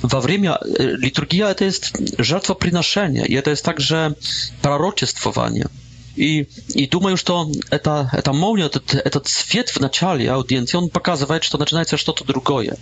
[0.01, 4.15] во время литургия это есть жертвоприношение, и это есть также
[4.61, 5.67] пророчествование.
[6.15, 6.41] И,
[6.75, 11.57] и думаю, что это, это молния, этот, этот свет в начале аудиенции, он показывает, что
[11.57, 12.77] начинается что-то другое.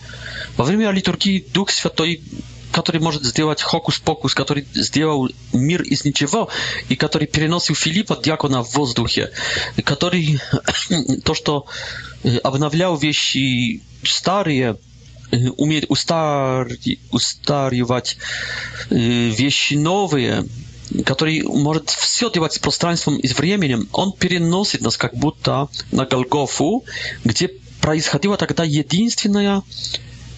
[0.58, 2.22] Во время литургии Дух Святой
[2.74, 6.48] который может сделать хокус-покус, который сделал мир из ничего,
[6.88, 9.30] и который переносил Филиппа, дьякона, в воздухе,
[9.84, 10.40] который
[11.26, 11.66] то, что
[12.44, 14.78] обновлял вещи старые,
[15.58, 16.70] умеет устар...
[17.12, 18.16] устаривать
[18.90, 20.46] вещи новые,
[21.06, 26.06] который может все делать с пространством и с временем, он переносит нас как будто на
[26.06, 26.84] Голгофу,
[27.24, 27.50] где
[27.82, 29.64] происходила тогда единственная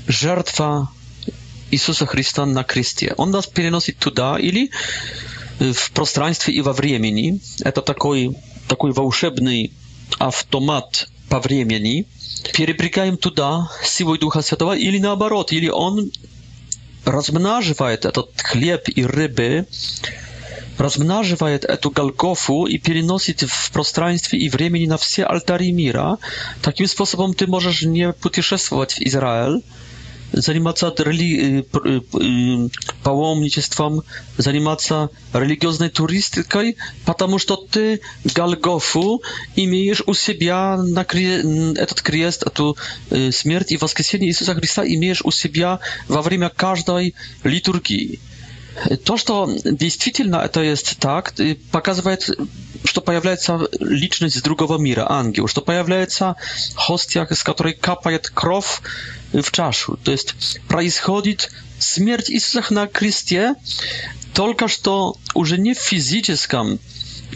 [0.07, 0.91] жертва
[1.71, 3.13] Иисуса Христа на кресте.
[3.17, 4.69] Он нас переносит туда или
[5.59, 7.39] э, в пространстве и во времени.
[7.61, 8.35] Это такой,
[8.67, 9.73] такой волшебный
[10.19, 12.05] автомат по времени.
[12.53, 16.11] Перепрекаем туда силой Духа Святого или наоборот, или он
[17.05, 19.65] размноживает этот хлеб и рыбы
[20.77, 26.17] размноживает эту Голгофу и переносит в пространстве и времени на все алтари мира.
[26.61, 29.61] Таким способом ты можешь не путешествовать в Израиль,
[30.31, 31.63] заниматься рели...
[33.03, 34.01] паломничеством,
[34.37, 38.01] заниматься религиозной туристикой, потому что ты
[38.35, 39.21] Голгофу
[39.55, 41.41] имеешь у себя на кре...
[41.77, 42.75] этот крест, эту
[43.31, 48.19] смерть и воскресение Иисуса Христа имеешь у себя во время каждой литургии.
[49.05, 51.33] То, что действительно это есть так,
[51.71, 52.29] показывает,
[52.85, 56.35] что появляется личность из другого мира, ангел, что появляется
[56.75, 58.81] хостия, из которой капает кровь
[59.31, 59.97] в чашу.
[60.03, 63.53] То есть происходит смерть Иисуса на кресте,
[64.33, 66.79] только что уже не в физическом,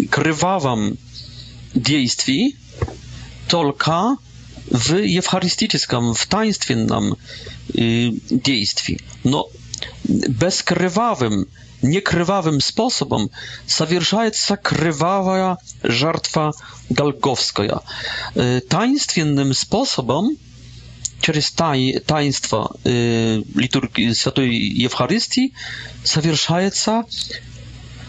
[0.10, 0.98] кровавом
[1.74, 2.56] действии,
[3.48, 4.18] только
[4.70, 7.18] в евхаристическом, в таинственном
[7.74, 9.00] э, действии.
[9.24, 9.50] Но
[10.30, 11.46] bezkrwawym,
[11.84, 13.28] niekrwawym способом
[13.68, 16.52] совершается krwawa żartwa
[16.92, 17.80] galgowska.
[18.70, 20.38] Таинственным способом
[21.22, 25.54] через таинство литургии Святой Евхаристии
[26.04, 27.04] совершается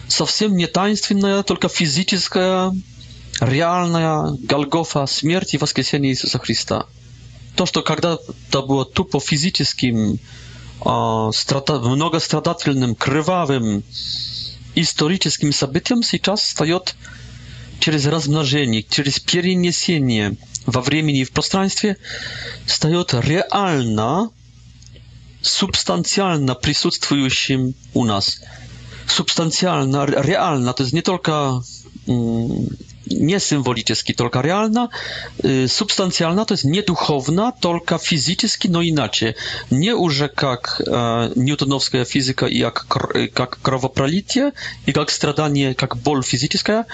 [0.08, 2.72] совсем не таинственная, только физическая,
[3.40, 6.86] реальная Голгофа смерти и воскресения Иисуса Христа.
[7.56, 10.18] То, что когда-то было тупо физическим
[10.88, 13.82] многострадательным, кровавым
[14.74, 16.94] историческим событиям сейчас встает
[17.78, 21.96] через размножение, через перенесение во времени и в пространстве,
[22.64, 24.30] встает реально,
[25.42, 28.40] субстанциально присутствующим у нас.
[29.06, 31.62] Субстанциально, реально, то есть не только
[33.10, 33.78] nie symboliczny,
[34.16, 34.88] tylko realna,
[35.44, 39.34] y, substancjalna, to jest nieduchowna, tylko fizyczny, no inaczej.
[39.70, 42.84] Nie już jak e, newtonowska fizyka i jak,
[43.16, 44.52] y, jak krowopralitie
[44.86, 46.84] i jak stradanie, jak bol fizyczny,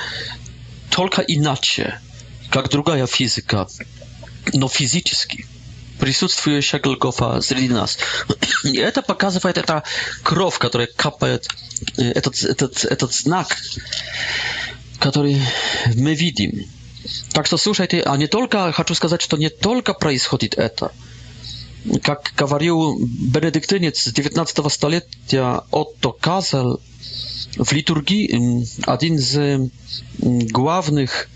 [0.92, 1.90] tylko inaczej,
[2.54, 3.66] jak druga fizyka,
[4.54, 5.44] no fizyczny.
[5.96, 7.96] присутствует Шагельгофа среди нас.
[8.64, 9.84] И это показывает эта
[10.24, 11.46] кровь, которая капает,
[11.96, 13.56] этот, этот, этот знак
[15.04, 15.38] который
[15.96, 16.64] мы видим.
[17.34, 20.92] Так что слушайте, а не только, хочу сказать, что не только происходит это.
[22.02, 26.80] Как говорил бенедиктинец 19 столетия Отто Казал,
[27.58, 29.68] в литургии один из
[30.18, 31.28] главных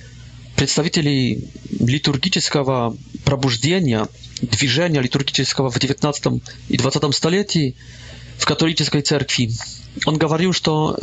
[0.57, 4.09] представителей литургического пробуждения,
[4.41, 7.77] движения литургического в 19 и 20 столетии
[8.39, 9.51] в католической церкви
[10.07, 10.97] он говорил, что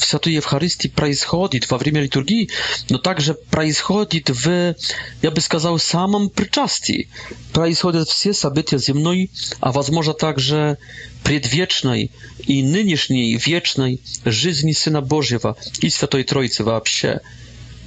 [0.00, 2.50] Святой Евхаристии происходит во время литургии,
[2.88, 4.74] но также происходит в,
[5.22, 7.08] я бы сказал, самом причастии.
[7.52, 9.30] Происходят все события земной,
[9.60, 10.78] а возможно также
[11.24, 12.10] предвечной
[12.46, 17.20] и нынешней вечной жизни Сына Божьего и Святой Троицы вообще.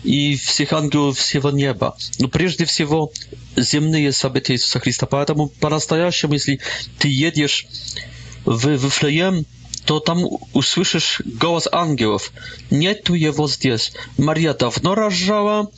[0.03, 1.95] и всех ангелов всего неба.
[2.19, 3.13] Но прежде всего
[3.55, 5.05] земные события Иисуса Христа.
[5.05, 6.59] Поэтому по-настоящему, если
[6.99, 7.65] ты едешь
[8.43, 9.45] в Вифлеем,
[9.85, 12.31] то там услышишь голос ангелов.
[12.69, 13.93] Нету его здесь.
[14.17, 15.69] Мария давно рожала,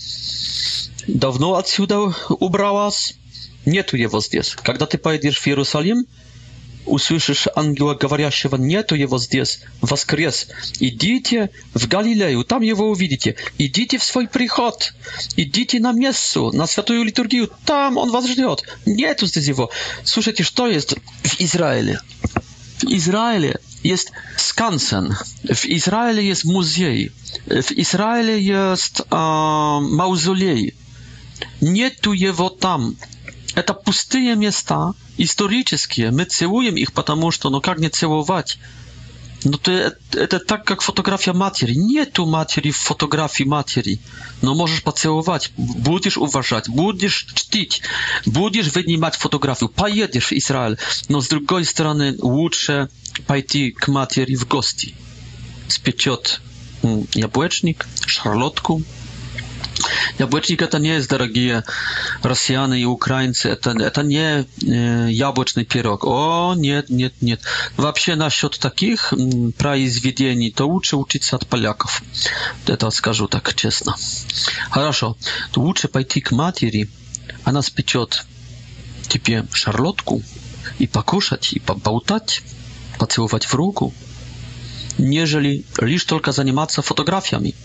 [1.08, 3.16] давно отсюда убралась.
[3.66, 4.56] Нету его здесь.
[4.64, 6.06] Когда ты поедешь в Иерусалим,
[6.86, 10.50] услышишь ангела, говорящего, нету его здесь, воскрес.
[10.80, 13.38] Идите в Галилею, там его увидите.
[13.58, 14.94] Идите в свой приход,
[15.36, 18.62] идите на мессу, на святую литургию, там он вас ждет.
[18.86, 19.72] Нету здесь его.
[20.04, 20.94] Слушайте, что есть
[21.24, 22.00] в Израиле?
[22.78, 25.16] В Израиле jest skansen.
[25.56, 27.12] W Izraeli jest muzej.
[27.64, 29.04] W Izraeli jest
[30.00, 30.36] uh,
[31.62, 32.96] Nie tu jego tam.
[33.66, 36.12] To puste miejsca historyczne.
[36.12, 38.60] My całujemy ich, потому no jak nie całować?
[39.46, 39.92] No to e,
[40.28, 41.78] to tak jak fotografia Matieri.
[41.78, 43.98] Nie tu Matieri, w fotografii Matieri.
[44.44, 47.82] No możesz pocałować, będziesz uważać, będziesz czcić,
[48.28, 50.78] będziesz wynimać fotografię, pojedziesz w Izrael.
[51.10, 52.90] No z drugiej strony, lepiej
[53.28, 54.96] пойти к матери в гости.
[55.68, 56.42] Спечет
[57.14, 58.84] яблочник, шарлотку.
[60.20, 61.64] Яблочник это не есть, дорогие
[62.24, 66.06] россияне и украинцы, это, это не э, яблочный пирог.
[66.06, 67.42] О, нет, нет, нет.
[67.76, 72.04] Вообще насчет таких м, произведений, то лучше учиться от поляков.
[72.68, 73.96] Это скажу так честно.
[74.70, 75.18] Хорошо,
[75.52, 76.90] то лучше пойти к матери,
[77.44, 78.24] она спечет
[79.10, 80.24] тебе шарлотку
[80.80, 82.44] и покушать, и поболтать
[82.98, 83.94] поцеловать в руку,
[84.98, 87.56] нежели лишь только заниматься фотографиями.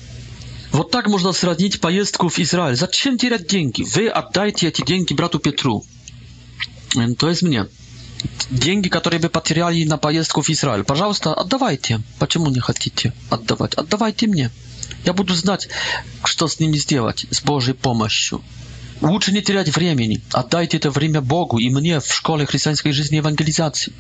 [0.72, 2.76] Вот так можно сравнить поездку в Израиль.
[2.76, 3.82] Зачем терять деньги?
[3.82, 5.84] Вы отдайте эти деньги брату Петру.
[7.18, 7.66] То есть мне.
[8.50, 10.84] Деньги, которые вы потеряли на поездку в Израиль.
[10.84, 12.02] Пожалуйста, отдавайте.
[12.18, 13.74] Почему не хотите отдавать?
[13.74, 14.50] Отдавайте мне.
[15.04, 15.68] Я буду знать,
[16.24, 18.42] что с ними сделать, с Божьей помощью.
[19.00, 20.20] Лучше не терять времени.
[20.32, 23.92] Отдайте это время Богу и мне в школе христианской жизни и евангелизации.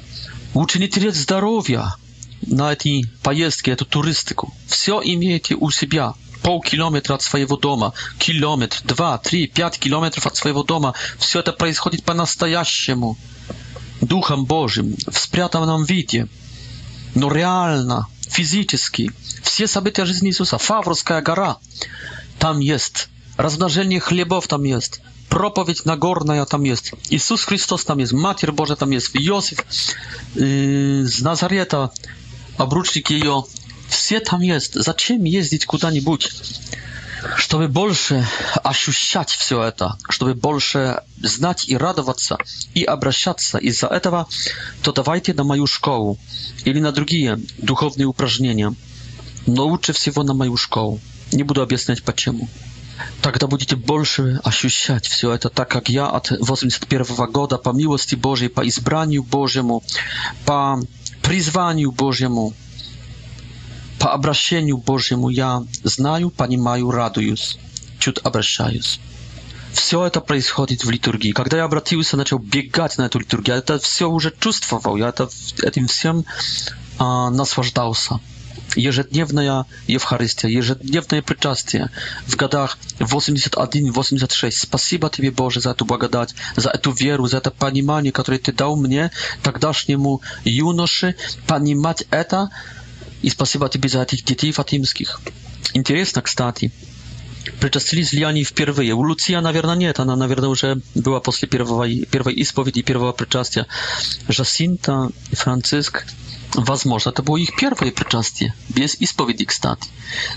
[0.54, 1.92] Uczynicie lecz zdrowia
[2.46, 4.46] na tej pojazdce, tę turystykę.
[4.66, 6.04] Wszystko imiecie u siebie.
[6.42, 10.92] Pół kilometra od swojego doma, Kilometr, dwa, trzy, pięć kilometrów od swojego domu.
[11.18, 13.16] Wszystko to происходzi po nastajaściemu.
[14.02, 15.32] Duchem Bożym, w
[15.66, 16.26] nam widzie.
[17.16, 19.06] No realna, fizycznie.
[19.42, 20.58] Wszystkie sabytia życia Jezusa.
[20.58, 21.56] Fawrowska gara.
[22.38, 23.08] Tam jest.
[23.38, 25.00] Rozmnożenie chlebów tam jest.
[25.30, 26.90] Propowiedź Nagorna tam jest.
[27.10, 28.12] Jezus Chrystus tam jest.
[28.12, 29.08] Matir Boża tam jest.
[29.14, 29.58] Józef
[30.36, 31.88] yy, z Nazareta,
[32.58, 33.42] обручник ее.
[33.88, 34.74] Все там есть.
[34.74, 36.32] Зачем ездить куда-нибудь?
[37.36, 38.26] Чтобы больше
[38.64, 42.36] ощущать все это, чтобы больше знать и радоваться,
[42.76, 43.58] и обращаться.
[43.58, 44.26] Из-за этого
[44.82, 46.18] то давайте на мою школу
[46.64, 48.74] или на другие духовные упражнения.
[49.46, 51.00] Но лучше всего на мою школу.
[51.32, 52.48] Не буду объяснять почему.
[53.22, 58.48] Тогда будете больше ощущать все это, так как я от 81 года по милости Божьей,
[58.48, 59.82] по избранию Божьему,
[60.46, 60.80] по
[61.22, 62.54] призванию Божьему,
[63.98, 67.58] по обращению Божьему я знаю, понимаю, радуюсь,
[67.98, 68.98] чуть обращаюсь.
[69.72, 71.32] Все это происходит в литургии.
[71.32, 75.28] Когда я обратился, начал бегать на эту литургию, я это все уже чувствовал, я это,
[75.62, 76.24] этим всем
[76.98, 78.20] а, наслаждался
[78.76, 81.90] ежедневная Евхаристия, ежедневное причастие
[82.26, 84.50] в годах 81-86.
[84.52, 88.76] Спасибо Тебе, Боже, за эту благодать, за эту веру, за это понимание, которое Ты дал
[88.76, 89.10] мне,
[89.42, 91.14] тогдашнему юноше,
[91.46, 92.50] понимать это.
[93.22, 95.20] И спасибо Тебе за этих детей фатимских.
[95.74, 96.72] Интересно, кстати,
[97.60, 98.94] причастились ли впервые?
[98.94, 99.98] У Луция, наверное, нет.
[100.00, 103.66] Она, наверное, уже была после первой, первой исповеди, первого причастия.
[104.28, 106.06] Жасинта и Франциск,
[106.54, 109.88] возможно, это было их первое причастие, без исповеди, кстати.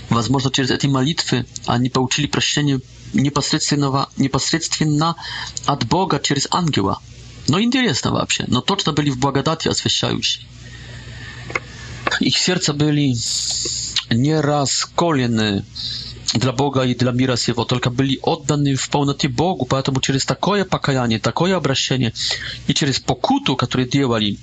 [0.08, 2.80] Возможно, через эти молитвы они получили прощение
[3.12, 5.16] непосредственного, непосредственно
[5.66, 7.00] от Бога через ангела.
[7.48, 10.48] Но интересно вообще, но точно были в благодати освящающей.
[12.20, 13.14] Их сердца были
[14.10, 15.64] не расколены
[16.34, 20.64] dla Boga i dla Mira Jego, tylko byli oddani w pełni Bogu, dlatego przez takie
[20.70, 22.12] pokajanie, takie obrażenie
[22.68, 24.38] i przez pokutu, które działali,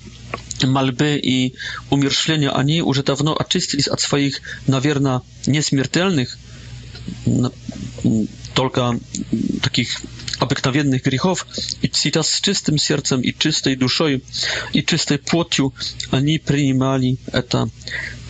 [0.68, 1.52] malby i
[1.90, 6.38] umierzchlenia, umierzchlenie, oni a dawno oczyścili od swoich, nawierna niesmiertelnych,
[8.56, 8.94] tylko
[9.62, 10.02] takich
[10.40, 11.46] obyktawiennych grzechów
[11.84, 14.04] i teraz z czystym sercem i czystej duszą
[14.74, 15.72] i czystej płocią
[16.12, 17.18] oni przyjmali
[17.50, 17.66] to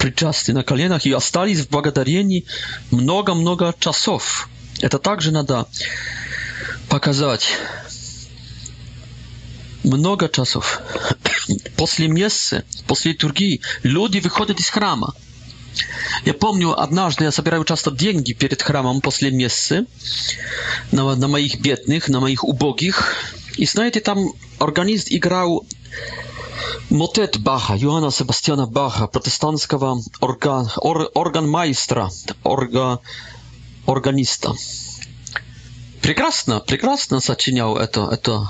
[0.02, 2.45] причастие на коленах и остались в благодарении
[2.89, 4.49] много-много часов.
[4.82, 5.68] Это также надо
[6.89, 7.49] показать.
[9.84, 10.80] Много часов.
[11.78, 15.14] После мессы, после литургии люди выходят из храма.
[16.26, 19.86] Я помню, однажды я собираю часто деньги перед храмом после мессы
[20.91, 23.16] на, на моих бедных, на моих убогих.
[23.56, 25.64] И знаете, там органист играл
[26.89, 32.09] Мотет Баха, Йоанна Себастьяна Баха, протестантского орга, ор, органмайстра,
[32.43, 32.99] орга,
[33.86, 34.53] органиста.
[36.01, 38.47] Прекрасно, прекрасно сочинял это, это,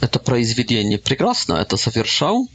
[0.00, 2.46] это произведение, прекрасно это совершал,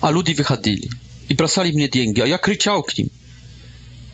[0.00, 0.90] а люди выходили
[1.28, 3.08] и бросали мне деньги, а я кричал к ним–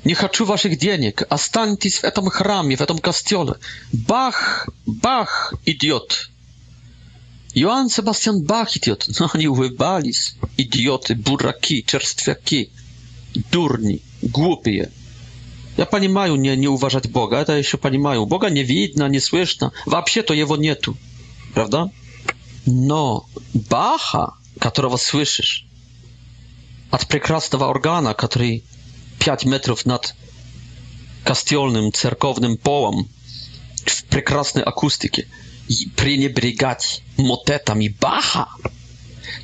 [0.05, 1.24] не хочу ваших денег.
[1.28, 3.57] Останьтесь в этом храме, в этом костеле.
[3.92, 6.30] Бах, бах, идиот!"
[7.55, 9.09] Johann Sebastian Bach, idiot.
[9.20, 10.34] No oni wybalis.
[10.59, 12.70] Idioty, buraki, czerstwiaki.
[13.53, 13.99] Durni.
[14.22, 14.88] Głupie.
[15.78, 18.26] Ja pani mają nie, nie uważać Boga, to jeszcze pani mają.
[18.26, 19.70] Boga nie widna, nie słyszna.
[19.86, 20.94] Wapsie to jego tu,
[21.55, 21.86] Prawda?
[22.66, 23.24] No,
[23.55, 25.64] Bacha, którego słyszysz,
[26.90, 28.61] od прекрасного organa, który
[29.18, 30.14] 5 metrów nad
[31.24, 33.05] kostiolnym, cerkownym połam
[33.86, 35.22] w prekrasnej akustyce,
[35.96, 38.48] пренебрегать мотетами Баха,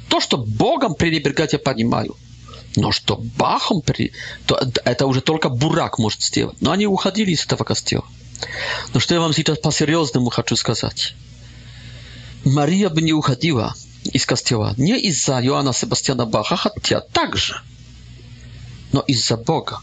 [0.09, 2.17] то, что Богом пренебрегать, я понимаю.
[2.77, 4.13] Но что Бахом, при...
[4.47, 6.61] то, это уже только Бурак может сделать.
[6.61, 8.05] Но они уходили из этого костела.
[8.93, 11.15] Но что я вам сейчас по-серьезному хочу сказать.
[12.45, 17.59] Мария бы не уходила из костела не из-за Иоанна Себастьяна Баха, хотя также,
[18.93, 19.81] но из-за Бога.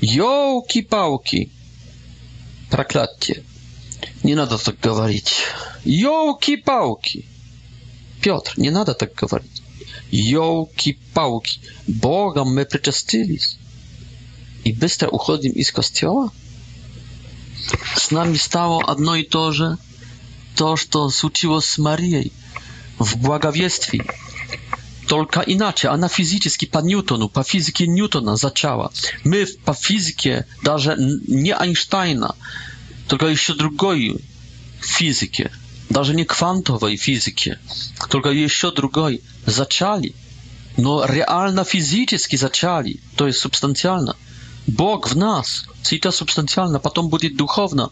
[0.00, 1.50] Ёлки-палки,
[2.70, 3.44] проклятие.
[4.24, 5.34] Nie надо tak mówić.
[5.86, 7.22] Jołki-pałki.
[8.20, 9.52] Piotr, nie надо tak mówić.
[10.12, 11.58] Jołki-pałki.
[11.88, 13.58] Boga my przyczastyliśmy.
[14.64, 16.30] I bystro uchodzimy z kościoła?
[17.96, 19.76] Z nami stało jedno i to, że
[20.54, 22.32] to, co stało z Marii
[23.00, 23.98] w błagawiestwie,
[25.08, 28.90] tylko inaczej, a na fizycznie, po Newtonu, po fizyki Newtona zaczęła.
[29.24, 30.98] My po fizyce, nawet
[31.28, 32.34] nie Einsteina,
[33.08, 34.16] tylko jeszcze drugiej
[34.86, 35.44] fizyki,
[35.90, 37.50] nawet nie kwantowej fizyki,
[38.08, 40.12] tylko jeszcze drugiej, zaczęli.
[40.78, 44.14] No, realna fizycznie zaczęli, to jest substancjalna.
[44.68, 47.84] Bóg w nas, cita substancjalna, potem będzie duchowna,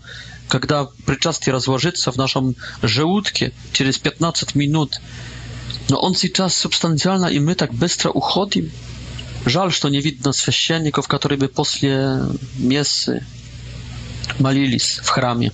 [0.52, 0.74] kiedy
[1.06, 5.00] przyczastie rozłożyca w naszym żołudku, przez 15 minut.
[5.90, 8.70] No, on czas substancjalna i my tak bystra uchodzimy.
[9.46, 11.94] Żal, że to nie widno świeczników, którzy by posle
[12.58, 13.24] miesy
[14.38, 15.52] молились в храме.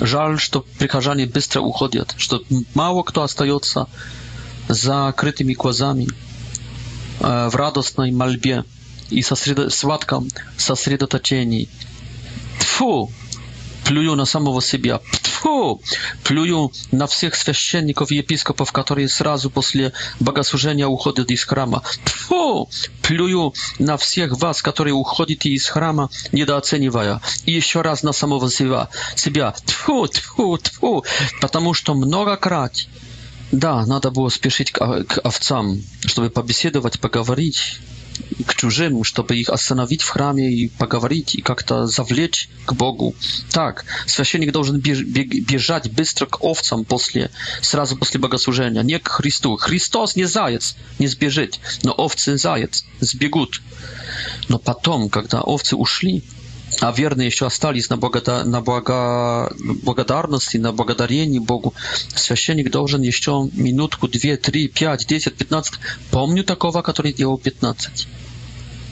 [0.00, 2.42] Жаль, что прихожане быстро уходят, что
[2.74, 3.86] мало кто остается
[4.68, 6.08] за закрытыми глазами
[7.18, 8.64] в радостной мольбе
[9.10, 9.68] и сосредо...
[9.70, 11.68] сладком сосредоточении.
[12.60, 13.10] Тфу!
[13.84, 15.00] Плюю на самого себя.
[15.40, 15.80] Тьфу!
[16.24, 21.82] Плюю на всех священников и епископов, которые сразу после богослужения уходят из храма.
[22.04, 22.68] Тьфу!
[23.02, 27.22] Плюю на всех вас, которые уходите из храма, недооценивая.
[27.46, 28.88] И еще раз на самого себя.
[29.16, 29.54] себя.
[29.64, 31.04] Тьфу, тьфу, тьфу!
[31.40, 32.50] Потому что многократно
[33.52, 34.80] да, надо было спешить к,
[35.24, 37.80] овцам, чтобы побеседовать, поговорить
[38.46, 42.32] którzy żeby ich zastanowić w chramie i pogawarić i jak-to zawlec
[42.66, 43.14] k Bogu.
[43.52, 43.74] Tak,
[44.12, 44.80] święcenik должен
[45.52, 47.28] biegać bystro k owcom posle,
[47.62, 49.56] сразу после богослужения, nie k Chrystu.
[49.56, 53.60] Chrystus nie zajec, nie zbieżyć, no owcy zajec, zbiegut.
[54.50, 56.22] No potem, kiedy owcy uszli,
[56.80, 58.42] а верные еще остались на, благода...
[58.44, 59.54] на благо...
[59.82, 61.74] благодарности, на благодарении Богу,
[62.14, 65.74] священник должен еще минутку, две, три, пять, десять, пятнадцать.
[66.10, 68.08] Помню такого, который делал пятнадцать.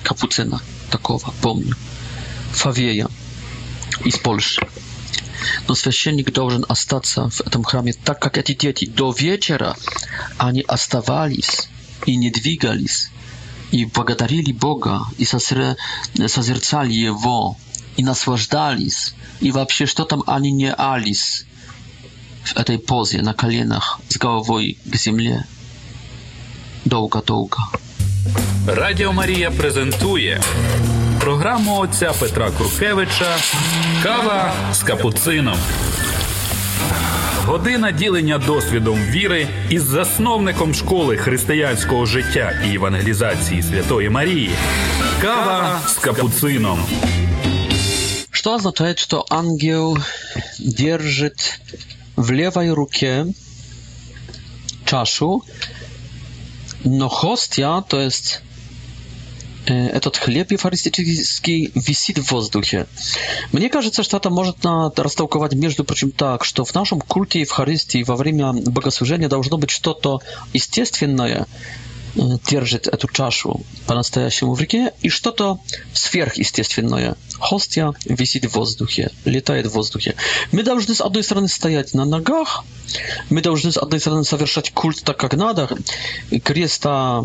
[0.03, 0.61] Капуцина
[0.91, 1.75] такого, помню.
[2.53, 3.09] Фавея
[4.05, 4.61] из Польши.
[5.67, 9.77] Но священник должен остаться в этом храме, так как эти дети до вечера
[10.37, 11.69] они оставались
[12.07, 13.11] и не двигались
[13.73, 15.77] и благодарили Бога, и созр...
[16.27, 17.57] созерцали Его,
[17.97, 21.45] и наслаждались, и вообще что там они не ались
[22.45, 25.45] в этой позе на коленах с головой к земле.
[26.85, 27.59] Долго-долго.
[28.67, 30.43] Радіо Марія презентує
[31.21, 33.37] програму отця Петра Куркевича
[34.03, 35.59] Кава з капуцином.
[37.49, 44.51] Година ділення досвідом віри із засновником школи християнського життя і евангелізації Святої Марії.
[45.23, 46.85] Кава з капуцином.
[48.31, 49.99] Что означает, что ангел
[50.59, 51.61] держит
[52.17, 53.27] в левой руке
[54.85, 55.43] чашу,
[56.85, 58.43] но хостя, то есть
[59.77, 62.87] этот хлеб евхаристический висит в воздухе.
[63.53, 68.17] Мне кажется, что это можно растолковать, между прочим, так, что в нашем культе Евхаристии во
[68.17, 70.21] время богослужения должно быть что-то
[70.53, 71.47] естественное,
[72.49, 75.61] держит эту чашу по-настоящему в реке, и что-то
[75.93, 77.17] сверхъестественное.
[77.39, 80.17] Хостия висит в воздухе, летает в воздухе.
[80.51, 82.65] Мы должны с одной стороны стоять на ногах,
[83.29, 85.69] мы должны с одной стороны совершать культ так, как надо,
[86.43, 87.23] креста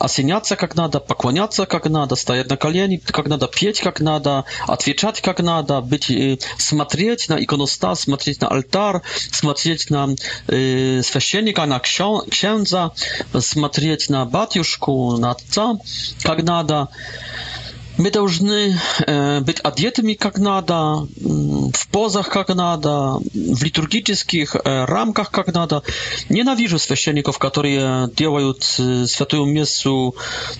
[0.00, 5.20] осеняться как надо, поклоняться как надо, стоять на колени как надо, петь как надо, отвечать
[5.20, 6.10] как надо, быть,
[6.58, 9.00] смотреть на иконостас, смотреть на алтарь,
[9.32, 10.08] смотреть на
[10.48, 12.90] э, священника, на księdza,
[13.40, 15.74] смотреть на батюшку, на отца
[16.22, 16.88] как надо
[17.98, 25.30] мы должны э, быть одетыми как надо, в позах как надо, в литургических э, рамках
[25.30, 25.82] как надо.
[26.28, 30.16] Ненавижу священников, которые делают святую мессу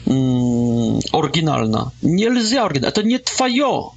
[0.06, 1.92] э, оригинально.
[2.02, 2.88] Нельзя оригинально.
[2.92, 3.90] Это не твое.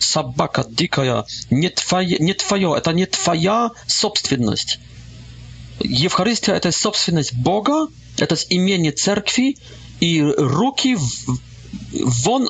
[0.00, 1.24] Собака дикая.
[1.50, 2.74] Не твое, не твое.
[2.76, 4.80] Это не твоя собственность.
[5.78, 9.56] Евхаристия– это собственность Бога, это имение церкви,
[10.00, 10.96] и руки
[11.92, 12.48] вон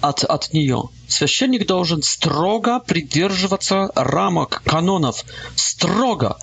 [0.00, 0.88] от, от нее.
[1.06, 6.38] Священник должен строго придерживаться рамок, канонов, строго,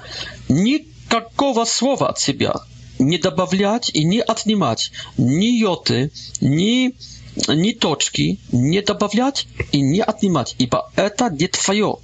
[0.49, 2.55] никакого слова от себя
[2.97, 6.95] не добавлять и не отнимать ни йоты, ни,
[7.49, 11.97] ни точки, не добавлять и не отнимать, ибо это не твое.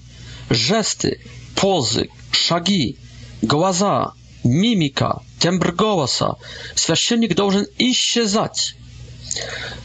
[0.50, 1.22] Жесты,
[1.56, 2.98] позы, шаги,
[3.42, 4.14] глаза,
[4.44, 6.36] мимика, тембр голоса.
[6.76, 8.76] Священник должен исчезать.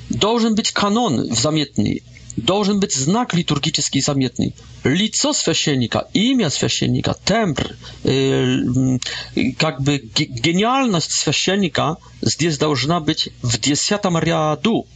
[0.09, 2.03] Должен быть канон в заметной,
[2.36, 7.66] должен быть знак литургический заметный, лицо священника, имя священника, тембр,
[8.05, 8.57] э,
[9.59, 14.86] как бы гениальность священника здесь должна быть в десятом ряду.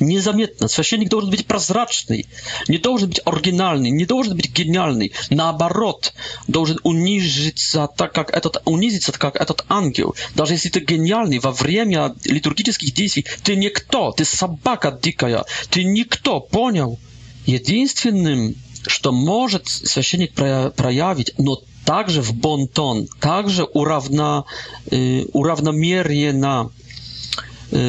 [0.00, 0.68] незаметно.
[0.68, 2.26] Священник должен быть прозрачный,
[2.68, 5.12] не должен быть оригинальный, не должен быть гениальный.
[5.30, 6.12] Наоборот,
[6.46, 10.14] должен унижиться так, как этот, унизиться, так, как этот ангел.
[10.34, 16.40] Даже если ты гениальный, во время литургических действий ты никто, ты собака дикая, ты никто,
[16.40, 16.98] понял?
[17.46, 18.54] Единственным,
[18.86, 24.44] что может священник проявить, но также в бонтон, также уравна,
[24.90, 26.70] э, уравномеренно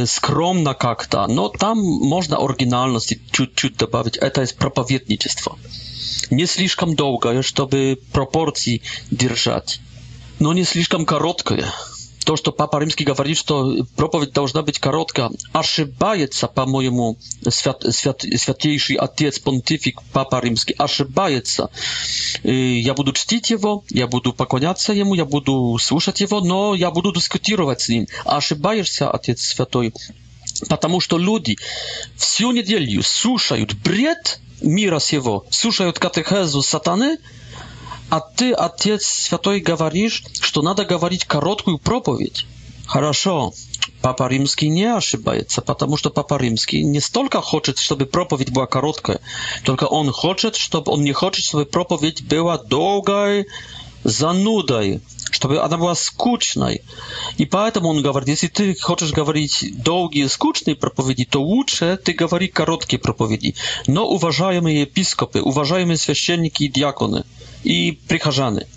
[0.06, 4.18] скромно как-то, но там можно оригинальности чуть-чуть добавить.
[4.18, 5.58] Это из проповедничества.
[6.30, 9.80] Не слишком долгое, чтобы пропорции держать,
[10.40, 11.66] но не слишком короткое
[12.26, 15.32] то, что Папа Римский говорит, что проповедь должна быть короткая.
[15.54, 17.18] Ошибается, по-моему,
[17.50, 20.76] свят, свят, святейший отец понтифик Папа Римский.
[20.78, 21.70] Ошибается.
[22.44, 27.14] Я буду чтить его, я буду поклоняться ему, я буду слушать его, но я буду
[27.14, 28.08] дискутировать с ним.
[28.26, 29.94] Ошибаешься, отец святой.
[30.68, 31.56] Потому что люди
[32.16, 37.18] всю неделю слушают бред мира сего, слушают катехезу сатаны,
[38.10, 42.48] А ты, Отец Святой, говоришь, что надо говорить короткую проповедь.
[42.88, 43.54] Хорошо,
[44.02, 49.20] Папа Римский не ошибается, потому что Папа Римский не столько хочет, чтобы проповедь была короткая,
[49.64, 53.46] только он хочет, чтобы он не хочет, чтобы проповедь была долгой,
[54.04, 56.82] занудой, чтобы она была скучной.
[57.38, 62.48] И поэтому он говорит, если ты хочешь говорить долгие, скучные проповеди, то лучше ты говори
[62.48, 63.54] короткие проповеди.
[63.86, 67.24] Но, уважаемые епископы, уважаемые священники и диаконы,
[67.64, 68.68] и прихожаны.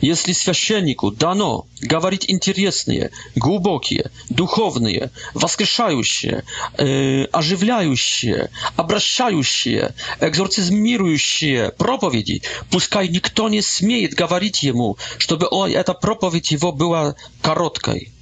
[0.00, 6.44] Если священнику дано говорить интересные, глубокие, духовные, воскрешающие,
[6.76, 16.52] э, оживляющие, обращающие, экзорцизмирующие проповеди, пускай никто не смеет говорить ему, чтобы о, эта проповедь
[16.52, 18.12] его была короткой.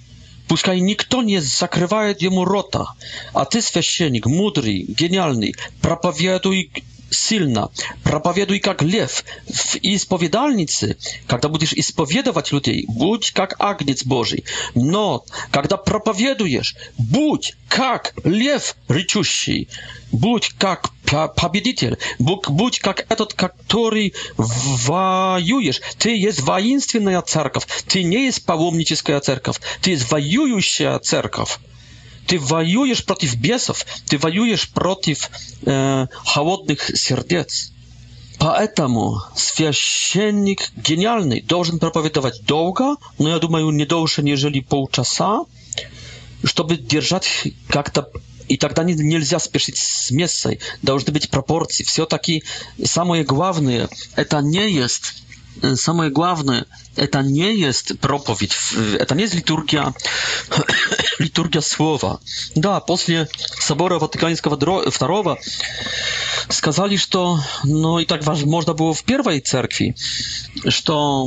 [0.48, 2.86] Пускай никто не закрывает ему рота,
[3.34, 6.70] а ты, священник, мудрый, гениальный, проповедуй
[7.10, 7.70] сильно.
[8.02, 10.96] Проповедуй как лев в исповедальнице,
[11.26, 14.44] когда будешь исповедовать людей, будь как агнец Божий.
[14.74, 19.68] Но когда проповедуешь, будь как лев речущий,
[20.12, 20.90] будь как
[21.36, 25.80] победитель, будь, будь как этот, который воюешь.
[25.98, 31.58] Ты есть воинственная церковь, ты не есть паломническая церковь, ты есть воюющая церковь.
[32.26, 35.30] Ty wojujesz против бесов, ty wojujesz против
[35.66, 37.72] э, холодных сердец.
[38.38, 45.40] Поэтому священник гениальный должен проповедовать долго, но я думаю, не дольше, нежели полчаса,
[46.44, 47.28] чтобы держать
[47.68, 48.10] как-то...
[48.48, 51.82] И тогда не, нельзя спешить с мессой, должны быть пропорции.
[51.84, 52.44] Все-таки
[52.84, 55.25] самое главное, это не есть
[55.74, 58.54] самое главное, это не есть проповедь,
[58.98, 59.92] это не есть литургия,
[61.18, 62.20] литургия слова.
[62.54, 63.28] Да, после
[63.58, 65.36] собора Ватиканского II
[66.48, 69.96] сказали, что, ну и так можно было в первой церкви,
[70.68, 71.26] что,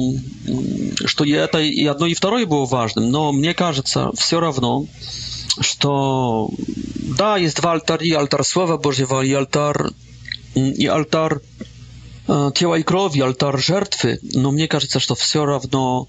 [1.05, 4.86] что и это и одно, и второе было важным, но мне кажется, все равно,
[5.59, 6.49] что
[7.17, 9.89] да, есть два алтаря, алтарь Слова Божьего и алтарь,
[10.55, 11.38] и алтарь
[12.53, 16.07] тела и крови, алтарь жертвы, но мне кажется, что все равно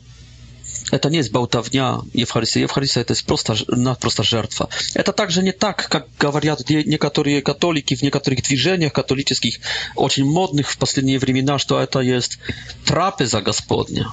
[0.92, 2.62] это не есть болтовня Евхаристия.
[2.62, 3.56] Евхаристия– это просто,
[4.00, 4.68] просто жертва.
[4.94, 9.60] Это также не так, как говорят некоторые католики в некоторых движениях католических,
[9.94, 12.38] очень модных в последние времена, что это есть
[12.84, 14.08] трапеза Господня.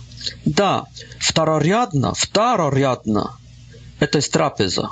[0.46, 0.86] Да,
[1.20, 3.36] второрядно, второрядно–
[4.00, 4.90] это есть трапеза.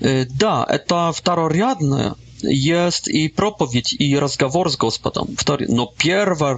[0.00, 2.14] Да, это второрядное,
[2.48, 5.24] jest i propowiedź i rozgawor z Gospodem.
[5.68, 6.56] No pierwa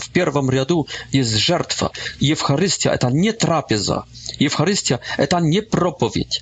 [0.00, 1.90] w pierwszym riadu jest żertwa.
[2.30, 4.04] Eucharystia to nie trapeza.
[4.40, 6.40] Eucharystia to nie propowiedź.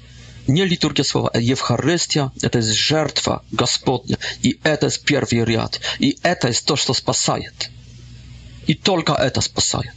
[0.48, 4.16] Nie liturgia słowa, a Eucharystia to jest żertwa Gospodnia.
[4.42, 5.80] I to jest pierwszy riad.
[6.00, 7.50] I to jest to, co spasaje.
[8.68, 9.92] I tylko to spasaje.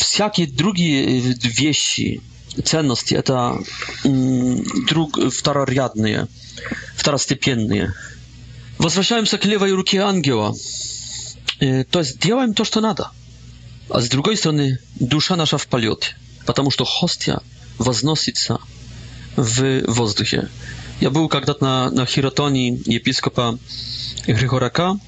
[0.00, 1.22] Wszelkie drugie y,
[1.54, 2.20] wieści,
[2.64, 3.58] cenności, to
[4.04, 6.26] mm, drugie, y, wtararyadne
[6.96, 7.94] второстепенные.
[8.78, 10.54] Возвращаемся к левой руке ангела.
[11.58, 13.10] То есть делаем то, что надо.
[13.88, 17.40] А с другой стороны, душа наша в полете, потому что хостя
[17.78, 18.58] возносится
[19.36, 20.48] в воздухе.
[21.00, 23.58] Я был когда-то на, на хиротонии епископа
[24.26, 24.98] Григорака,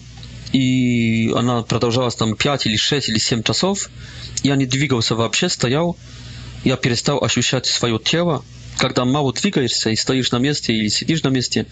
[0.53, 3.89] и она продолжалась там 5 или 6 или 7 часов.
[4.43, 5.97] Я не двигался вообще, стоял.
[6.65, 8.45] Я перестал ощущать свое тело,
[8.77, 11.67] когда мало двигаешься и стоишь на месте или сидишь на месте,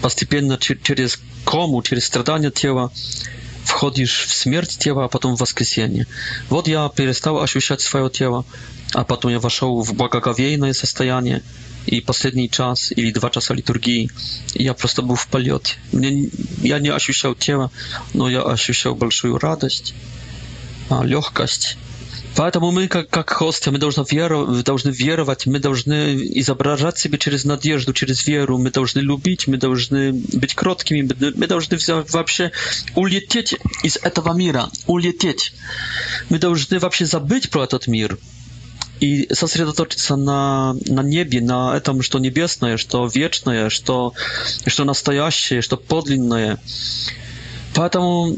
[0.00, 2.92] постепенно через кому, через страдания тела
[3.64, 6.06] входишь в смерть тела, а потом в воскресение.
[6.48, 8.44] Вот я перестал ощущать свое тело,
[8.92, 11.42] а потом я вошел в благоговейное состояние,
[11.86, 14.08] и последний час или два часа литургии
[14.54, 15.74] я просто был в полете.
[15.92, 16.28] Мне,
[16.62, 17.70] я не ощущал тела,
[18.14, 19.94] но я ощущал большую радость,
[21.04, 21.76] легкость,
[22.34, 27.44] Поэтому мы, как, как хосты, мы должны, веру, должны веровать, мы должны изображать себя через
[27.44, 31.06] надежду, через веру, мы должны любить, мы должны быть кроткими,
[31.36, 31.76] мы должны
[32.10, 32.50] вообще
[32.94, 35.52] улететь из этого мира, улететь.
[36.30, 38.18] Мы должны вообще забыть про этот мир
[39.00, 44.14] и сосредоточиться на, на небе, на этом, что небесное, что вечное, что,
[44.66, 46.58] что настоящее, что подлинное.
[47.74, 48.36] Поэтому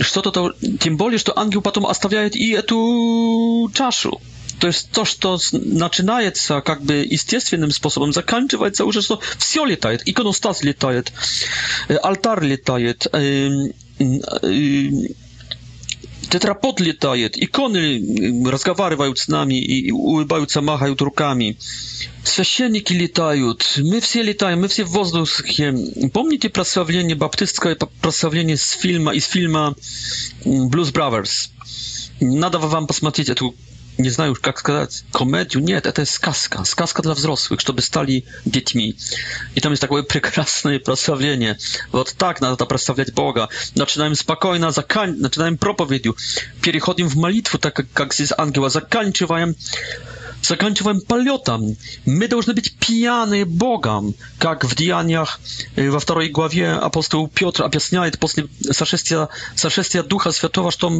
[0.00, 4.20] что-то, тем более, что ангел потом оставляет и эту чашу.
[4.58, 10.02] То есть то, что начинается как бы естественным способом, заканчивается уже, что все летает.
[10.08, 11.12] Иконостас летает,
[12.02, 13.06] алтарь летает,
[16.32, 21.58] тетрапод летает, иконы разговаривают с нами и улыбаются, махают руками.
[22.24, 25.74] Священники летают, мы все летаем, мы все в воздухе.
[26.14, 29.74] Помните прославление баптистское прославление с фильма, из фильма
[30.42, 31.50] Blues Brothers?
[32.18, 33.54] Надо вам посмотреть эту
[33.98, 38.22] nie znają, jak сказать, komedię, nie, to, to jest skazka, skazka dla wzrosłych, żeby stali
[38.46, 38.94] dziećmi.
[39.56, 40.44] I tam jest takie piękne
[40.84, 41.56] przedstawienie.
[41.92, 43.48] Вот tak надо to tak przedstawiać Boga.
[43.76, 45.14] Zaczynamy spokojna zakań...
[45.20, 46.10] zaczynamy propowiedzią,
[46.60, 49.54] przechodzimy w modlitwę, tak jak z Angiela, zakończywamy
[50.42, 51.76] заканчиваем полетом.
[52.06, 55.40] Мы должны быть пьяны Богом, как в Деяниях
[55.76, 60.92] во второй главе апостол Петр объясняет после сошествия, сошествия Духа Святого, что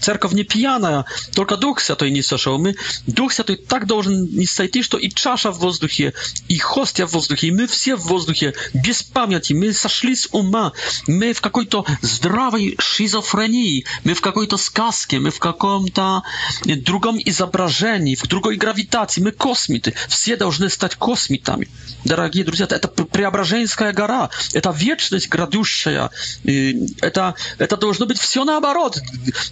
[0.00, 2.58] церковь не пьяная, только Дух Святой не сошел.
[2.58, 2.74] Мы,
[3.06, 6.12] Дух Святой так должен не сойти, что и чаша в воздухе,
[6.48, 10.72] и хостя в воздухе, и мы все в воздухе, без памяти, мы сошли с ума,
[11.06, 16.22] мы в какой-то здравой шизофрении, мы в какой-то сказке, мы в каком-то
[16.64, 21.68] другом изображении, в другой гравитации, левитации, мы космиты, все должны стать космитами.
[22.04, 26.10] Дорогие друзья, это Преображенская гора, это вечность грядущая,
[26.44, 29.00] это, это должно быть все наоборот.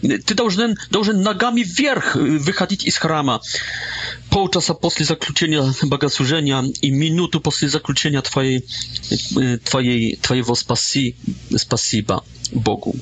[0.03, 3.41] Ты должен, должен ногами вверх выходить из храма.
[4.31, 8.65] Полчаса после заключения богослужения и минуту после заключения твоей,
[9.65, 11.17] твоей, твоего спаси,
[11.57, 12.95] спасибо Богу.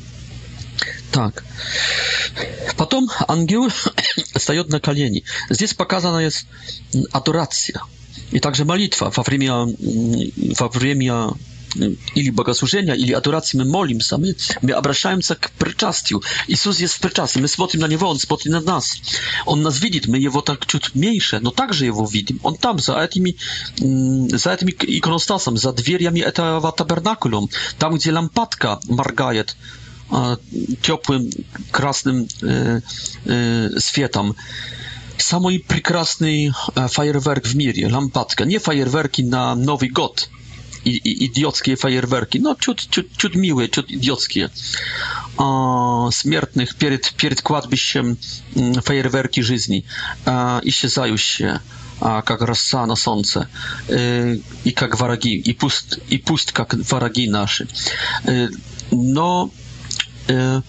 [1.11, 1.45] Так.
[2.77, 3.68] Потом ангел
[4.35, 5.25] встает на колени.
[5.51, 6.47] Здесь показана есть
[7.12, 7.83] адорация
[8.31, 9.66] и также молитва во время,
[10.59, 11.29] во время
[12.14, 16.23] или богослужения, или адорации мы молимся, мы, мы обращаемся к причастию.
[16.47, 18.95] Иисус есть причастием, мы смотрим на Него, Он смотрит на нас.
[19.47, 22.41] Он нас видит, мы Его так чуть меньше, но также Его видим.
[22.43, 23.37] Он там, за этими,
[23.79, 27.49] за этими иконостасом, за дверями этого табернакулом,
[27.79, 29.57] там, где лампадка моргает,
[30.83, 31.31] теплым
[31.71, 32.29] красным
[33.79, 34.37] светом.
[35.17, 36.51] Самый прекрасный
[36.91, 38.45] фейерверк в мире, лампадка.
[38.45, 40.29] Не фейерверки на Новый год,
[40.85, 44.45] i, i, idiotskie fajerwerki, no ciut, ciut, miłe, ciut idiotskie.
[44.45, 48.17] E, smiertnych перед, перед кладбищем
[48.85, 49.85] fajerwerki жизни
[50.27, 51.59] e, i się zająć się
[52.01, 53.47] a jak rosa na słońce
[54.65, 58.49] i jak waragi, i pust, i pust jak waragi e,
[58.93, 59.49] no,
[60.29, 60.61] Yeah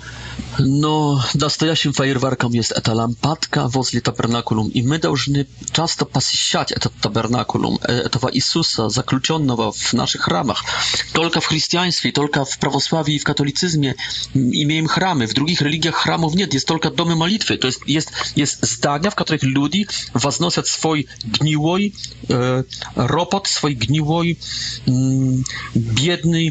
[0.60, 7.78] Но настоящим фейерверком есть эта лампадка возле табернакулум, и мы должны часто посещать этот табернакулум,
[7.78, 10.64] этого Иисуса, заключенного в наших храмах.
[11.14, 13.96] Только в христианстве, только в православии и в католицизме
[14.34, 17.58] имеем храмы, в других религиях храмов нет, есть только дома молитwy.
[17.58, 19.86] То есть есть, есть zdania, w których ludzie
[20.16, 21.94] woznosią swój gniłoj
[22.30, 22.64] e,
[22.96, 24.38] ropot, swój gniłoj
[24.88, 25.44] m,
[25.78, 26.50] biedny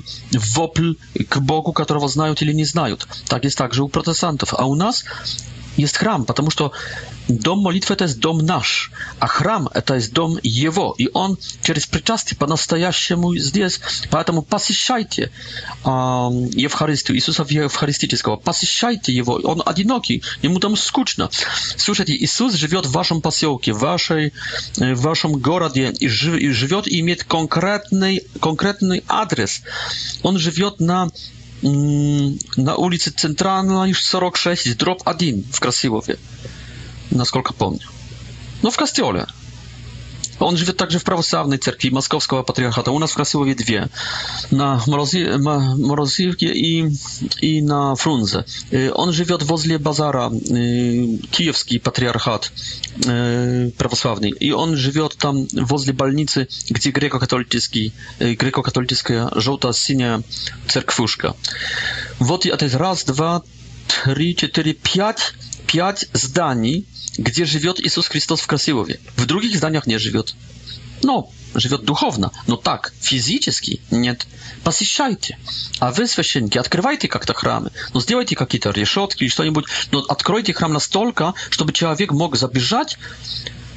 [0.55, 0.95] wopl
[1.29, 2.97] k Bogu, którego znają, tyle nie znają.
[3.29, 5.05] Tak jest także u protestantów, a u nas
[5.79, 6.71] jest hram, ponieważ to
[7.29, 8.91] dom molitwy to jest dom nasz,
[9.21, 13.51] a hram to jest dom jego i on przez przyczastie po nastajaciemu jest,
[14.11, 15.29] dlatego pasyszajcie
[15.85, 15.95] um,
[16.65, 21.29] Eucharystię, Jezusa Eucharystycznego, pasyszajcie jego, on jedynoki, jemu tam skuczno.
[21.77, 24.15] Słuchajcie, Jezus żyje w waszym pasiołku, waszą
[24.97, 26.09] waszym городе i
[26.59, 29.53] żyje i ma konkretny, konkretny adres.
[30.23, 31.07] On żyje na
[31.65, 36.17] Mm, na ulicy centralna już 46, drop 1 w Krasiłowie.
[37.13, 37.81] Насколько помню.
[38.63, 39.27] No w Кастиоле.
[40.45, 42.95] On żyje także w prawosławnej cerkwi moskowskiego patriarchatu.
[42.95, 43.89] U nas w Krasyłowie dwie.
[44.53, 44.81] Na
[45.81, 46.85] Morozivie i,
[47.43, 48.45] i na Frunze.
[48.73, 52.53] Y, on żyje od wozli bazara, y, kijowski patriarchat
[53.69, 54.29] y, prawosławny.
[54.41, 57.93] I on żyje tam wozli balnicy, gdzie grekokatolicki,
[58.65, 60.21] katolicka żółta, sinia
[60.69, 61.35] cerkwuszka.
[62.21, 63.43] Вот это раз, два,
[63.89, 65.33] три, четыре, пять,
[65.67, 66.87] пять зданий
[67.19, 69.01] где живет Иисус Христос в Красилове.
[69.17, 70.35] В других зданиях не живет.
[71.03, 74.27] Но живет духовно, но так, физически нет.
[74.65, 75.39] Посещайте.
[75.81, 80.73] А вы, священники, открывайте как-то храмы, но сделайте какие-то решетки или что-нибудь, но откройте храм
[80.73, 82.99] настолько, чтобы человек мог забежать,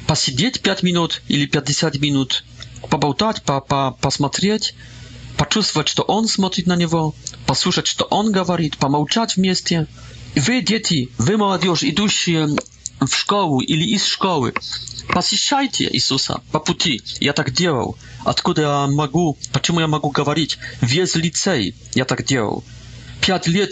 [0.06, 2.44] посидеть 5 минут или 50 минут,
[2.88, 4.74] поболтать, по -по посмотреть,
[5.36, 7.14] почувствовать, что он смотрит на него,
[7.46, 9.88] послушать, что он говорит, помолчать вместе.
[10.34, 12.48] И вы, дети, вы, молодежь, идущие
[13.00, 14.52] w szkołę ili iz szkoły.
[15.14, 17.00] Posiszajcie Jezusa po puti.
[17.20, 17.94] Ja tak działał.
[18.24, 20.58] Odkąd ja mogę, dlaczego ja mogę gawarić?
[20.82, 21.74] Wiez licej.
[21.96, 22.62] Ja tak działał.
[23.20, 23.70] 5 lat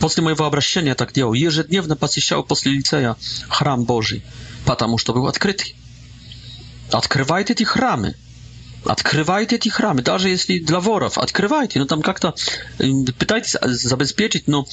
[0.00, 1.34] после mojego обращения tak działał.
[1.34, 3.14] Jeżedniewne posiszał после liceja
[3.48, 4.20] chram Boży,
[4.64, 5.64] потому to był odkryty.
[6.92, 8.14] Odkrywajcie te hramy.
[8.84, 10.02] Odkrywajcie te hramy.
[10.02, 12.32] даже jeśli dla worów, odkrywajcie, no tam jak to,
[13.18, 14.64] pytajcie zabezpieczyć, no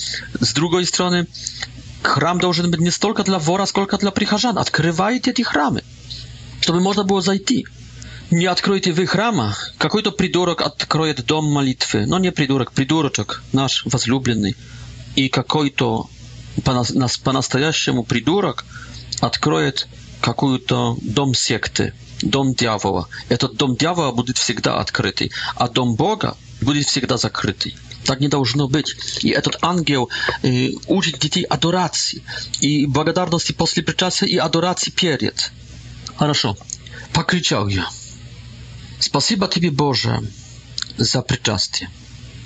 [0.42, 1.26] z drugiej strony,
[2.04, 4.58] Храм должен быть не столько для вора, сколько для прихожан.
[4.58, 5.84] Открывайте эти храмы,
[6.62, 7.66] чтобы можно было зайти.
[8.30, 12.06] Не откроете вы храма, какой-то придурок откроет дом молитвы.
[12.06, 14.56] Но не придурок, придурочек, наш возлюбленный.
[15.16, 16.10] И какой-то
[16.66, 18.66] по-настоящему придурок
[19.22, 19.88] откроет
[20.22, 23.08] какую-то дом секты, дом дьявола.
[23.30, 27.76] Этот дом дьявола будет всегда открытый, а дом Бога будет всегда закрытый.
[28.08, 28.96] Так не должно быть.
[29.22, 30.10] И этот ангел
[30.42, 32.24] э, учит детей адорации
[32.62, 35.52] и благодарности после причастия и адорации перед.
[36.18, 36.58] Хорошо.
[37.12, 37.90] Покричал я.
[39.00, 40.22] Спасибо тебе, Боже,
[40.98, 41.90] за причастие.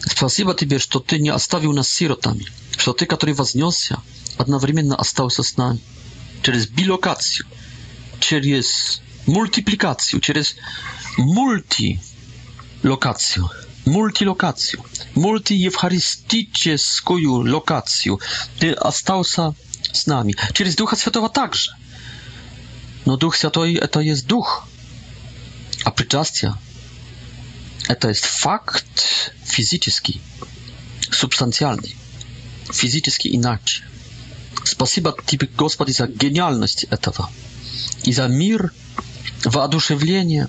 [0.04, 4.02] Спасибо тебе, что ты не оставил нас сиротами, что ты, который вознесся,
[4.38, 5.80] одновременно остался с нами.
[6.42, 7.46] Через билокацию,
[8.20, 10.56] через мультипликацию, через
[11.18, 13.48] мультилокацию
[13.86, 14.84] multilokacją,
[15.16, 18.18] multi eucharystyczną lokacją.
[18.60, 19.54] Ty stał się
[19.94, 20.36] z nami.
[20.54, 21.72] Czyli Ducha Świętego także.
[23.06, 24.68] No Duch Święty to jest Duch.
[25.86, 26.58] A przyczastia
[27.90, 30.14] e to jest fakt fizyczny,
[31.12, 31.88] substancjalny,
[32.74, 33.82] fizyczny inaczej.
[34.66, 37.30] Спасибо тебе, Господи, za genialność этого
[38.04, 38.72] и za мир,
[39.46, 40.48] воодушевление,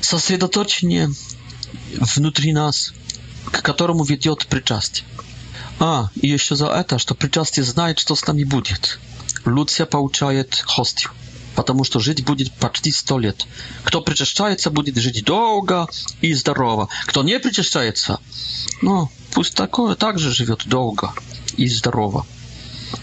[0.00, 1.10] сосредоточение
[2.00, 2.92] внутри нас,
[3.46, 5.06] к которому ведет причастие.
[5.78, 9.00] А, и еще за это, что причастие знает, что с нами будет.
[9.44, 11.10] Люция получает хостью,
[11.56, 13.46] потому что жить будет почти сто лет.
[13.82, 15.88] Кто причащается, будет жить долго
[16.20, 16.88] и здорово.
[17.06, 18.20] Кто не причащается,
[18.82, 21.12] ну, пусть такое также живет долго
[21.56, 22.24] и здорово.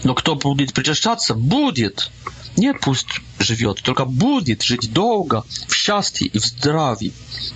[0.04, 2.10] Но кто будет причащаться, будет.
[2.56, 3.06] Не пусть
[3.42, 7.12] живет, только будет жить долго в счастье и в здравии.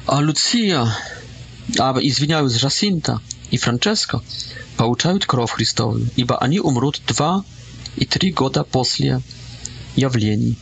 [0.06, 0.92] А Люция,
[1.78, 3.20] а, извиняюсь, Жасинта
[3.50, 4.22] и Франческо
[4.76, 7.44] получают кровь Христовую, ибо они умрут два
[7.96, 9.20] и три года после
[9.94, 10.58] явлений.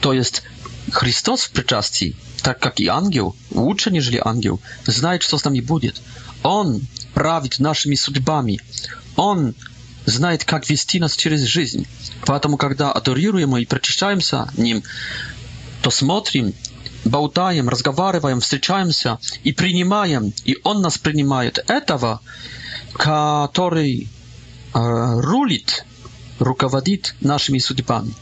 [0.00, 0.42] То есть
[0.90, 6.00] Христос в причастии, так как и ангел, лучше, нежели ангел, знает, что с нами будет.
[6.42, 6.82] Он
[7.14, 8.58] правит нашими судьбами.
[9.16, 9.54] Он
[10.06, 11.86] знает, как вести нас через жизнь.
[12.26, 14.82] Поэтому, когда аdoрируем и причащаемся Ним,
[15.82, 16.54] то смотрим,
[17.04, 22.20] болтаем, разговариваем, встречаемся и принимаем, и Он нас принимает этого,
[22.92, 24.08] который
[24.72, 25.84] э, рулит,
[26.38, 28.14] руководит нашими судьбами.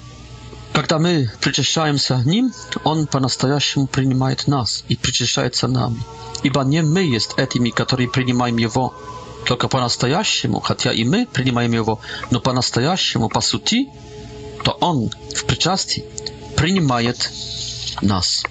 [0.72, 2.52] Когда мы причащаемся Ним,
[2.84, 6.02] Он по-настоящему принимает нас и причащается нам.
[6.42, 8.94] Ибо не мы есть этими, которые принимаем Его,
[9.44, 13.88] Только по-настоящему, хотя и мы принимаем его, но по-настоящему, по сути,
[14.64, 16.04] то Он в причастии
[16.56, 17.30] принимает
[18.02, 18.44] нас.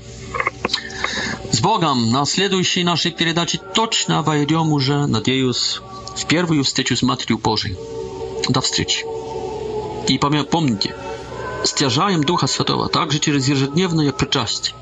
[1.52, 5.80] С Богом на следующей нашей передаче точно войдем уже, надеюсь,
[6.16, 7.78] в первую встречу с Матерью Божией.
[8.50, 9.06] До встречи.
[10.08, 10.96] И помните,
[11.64, 14.76] стяжаем Духа Святого также через ежедневное причастие.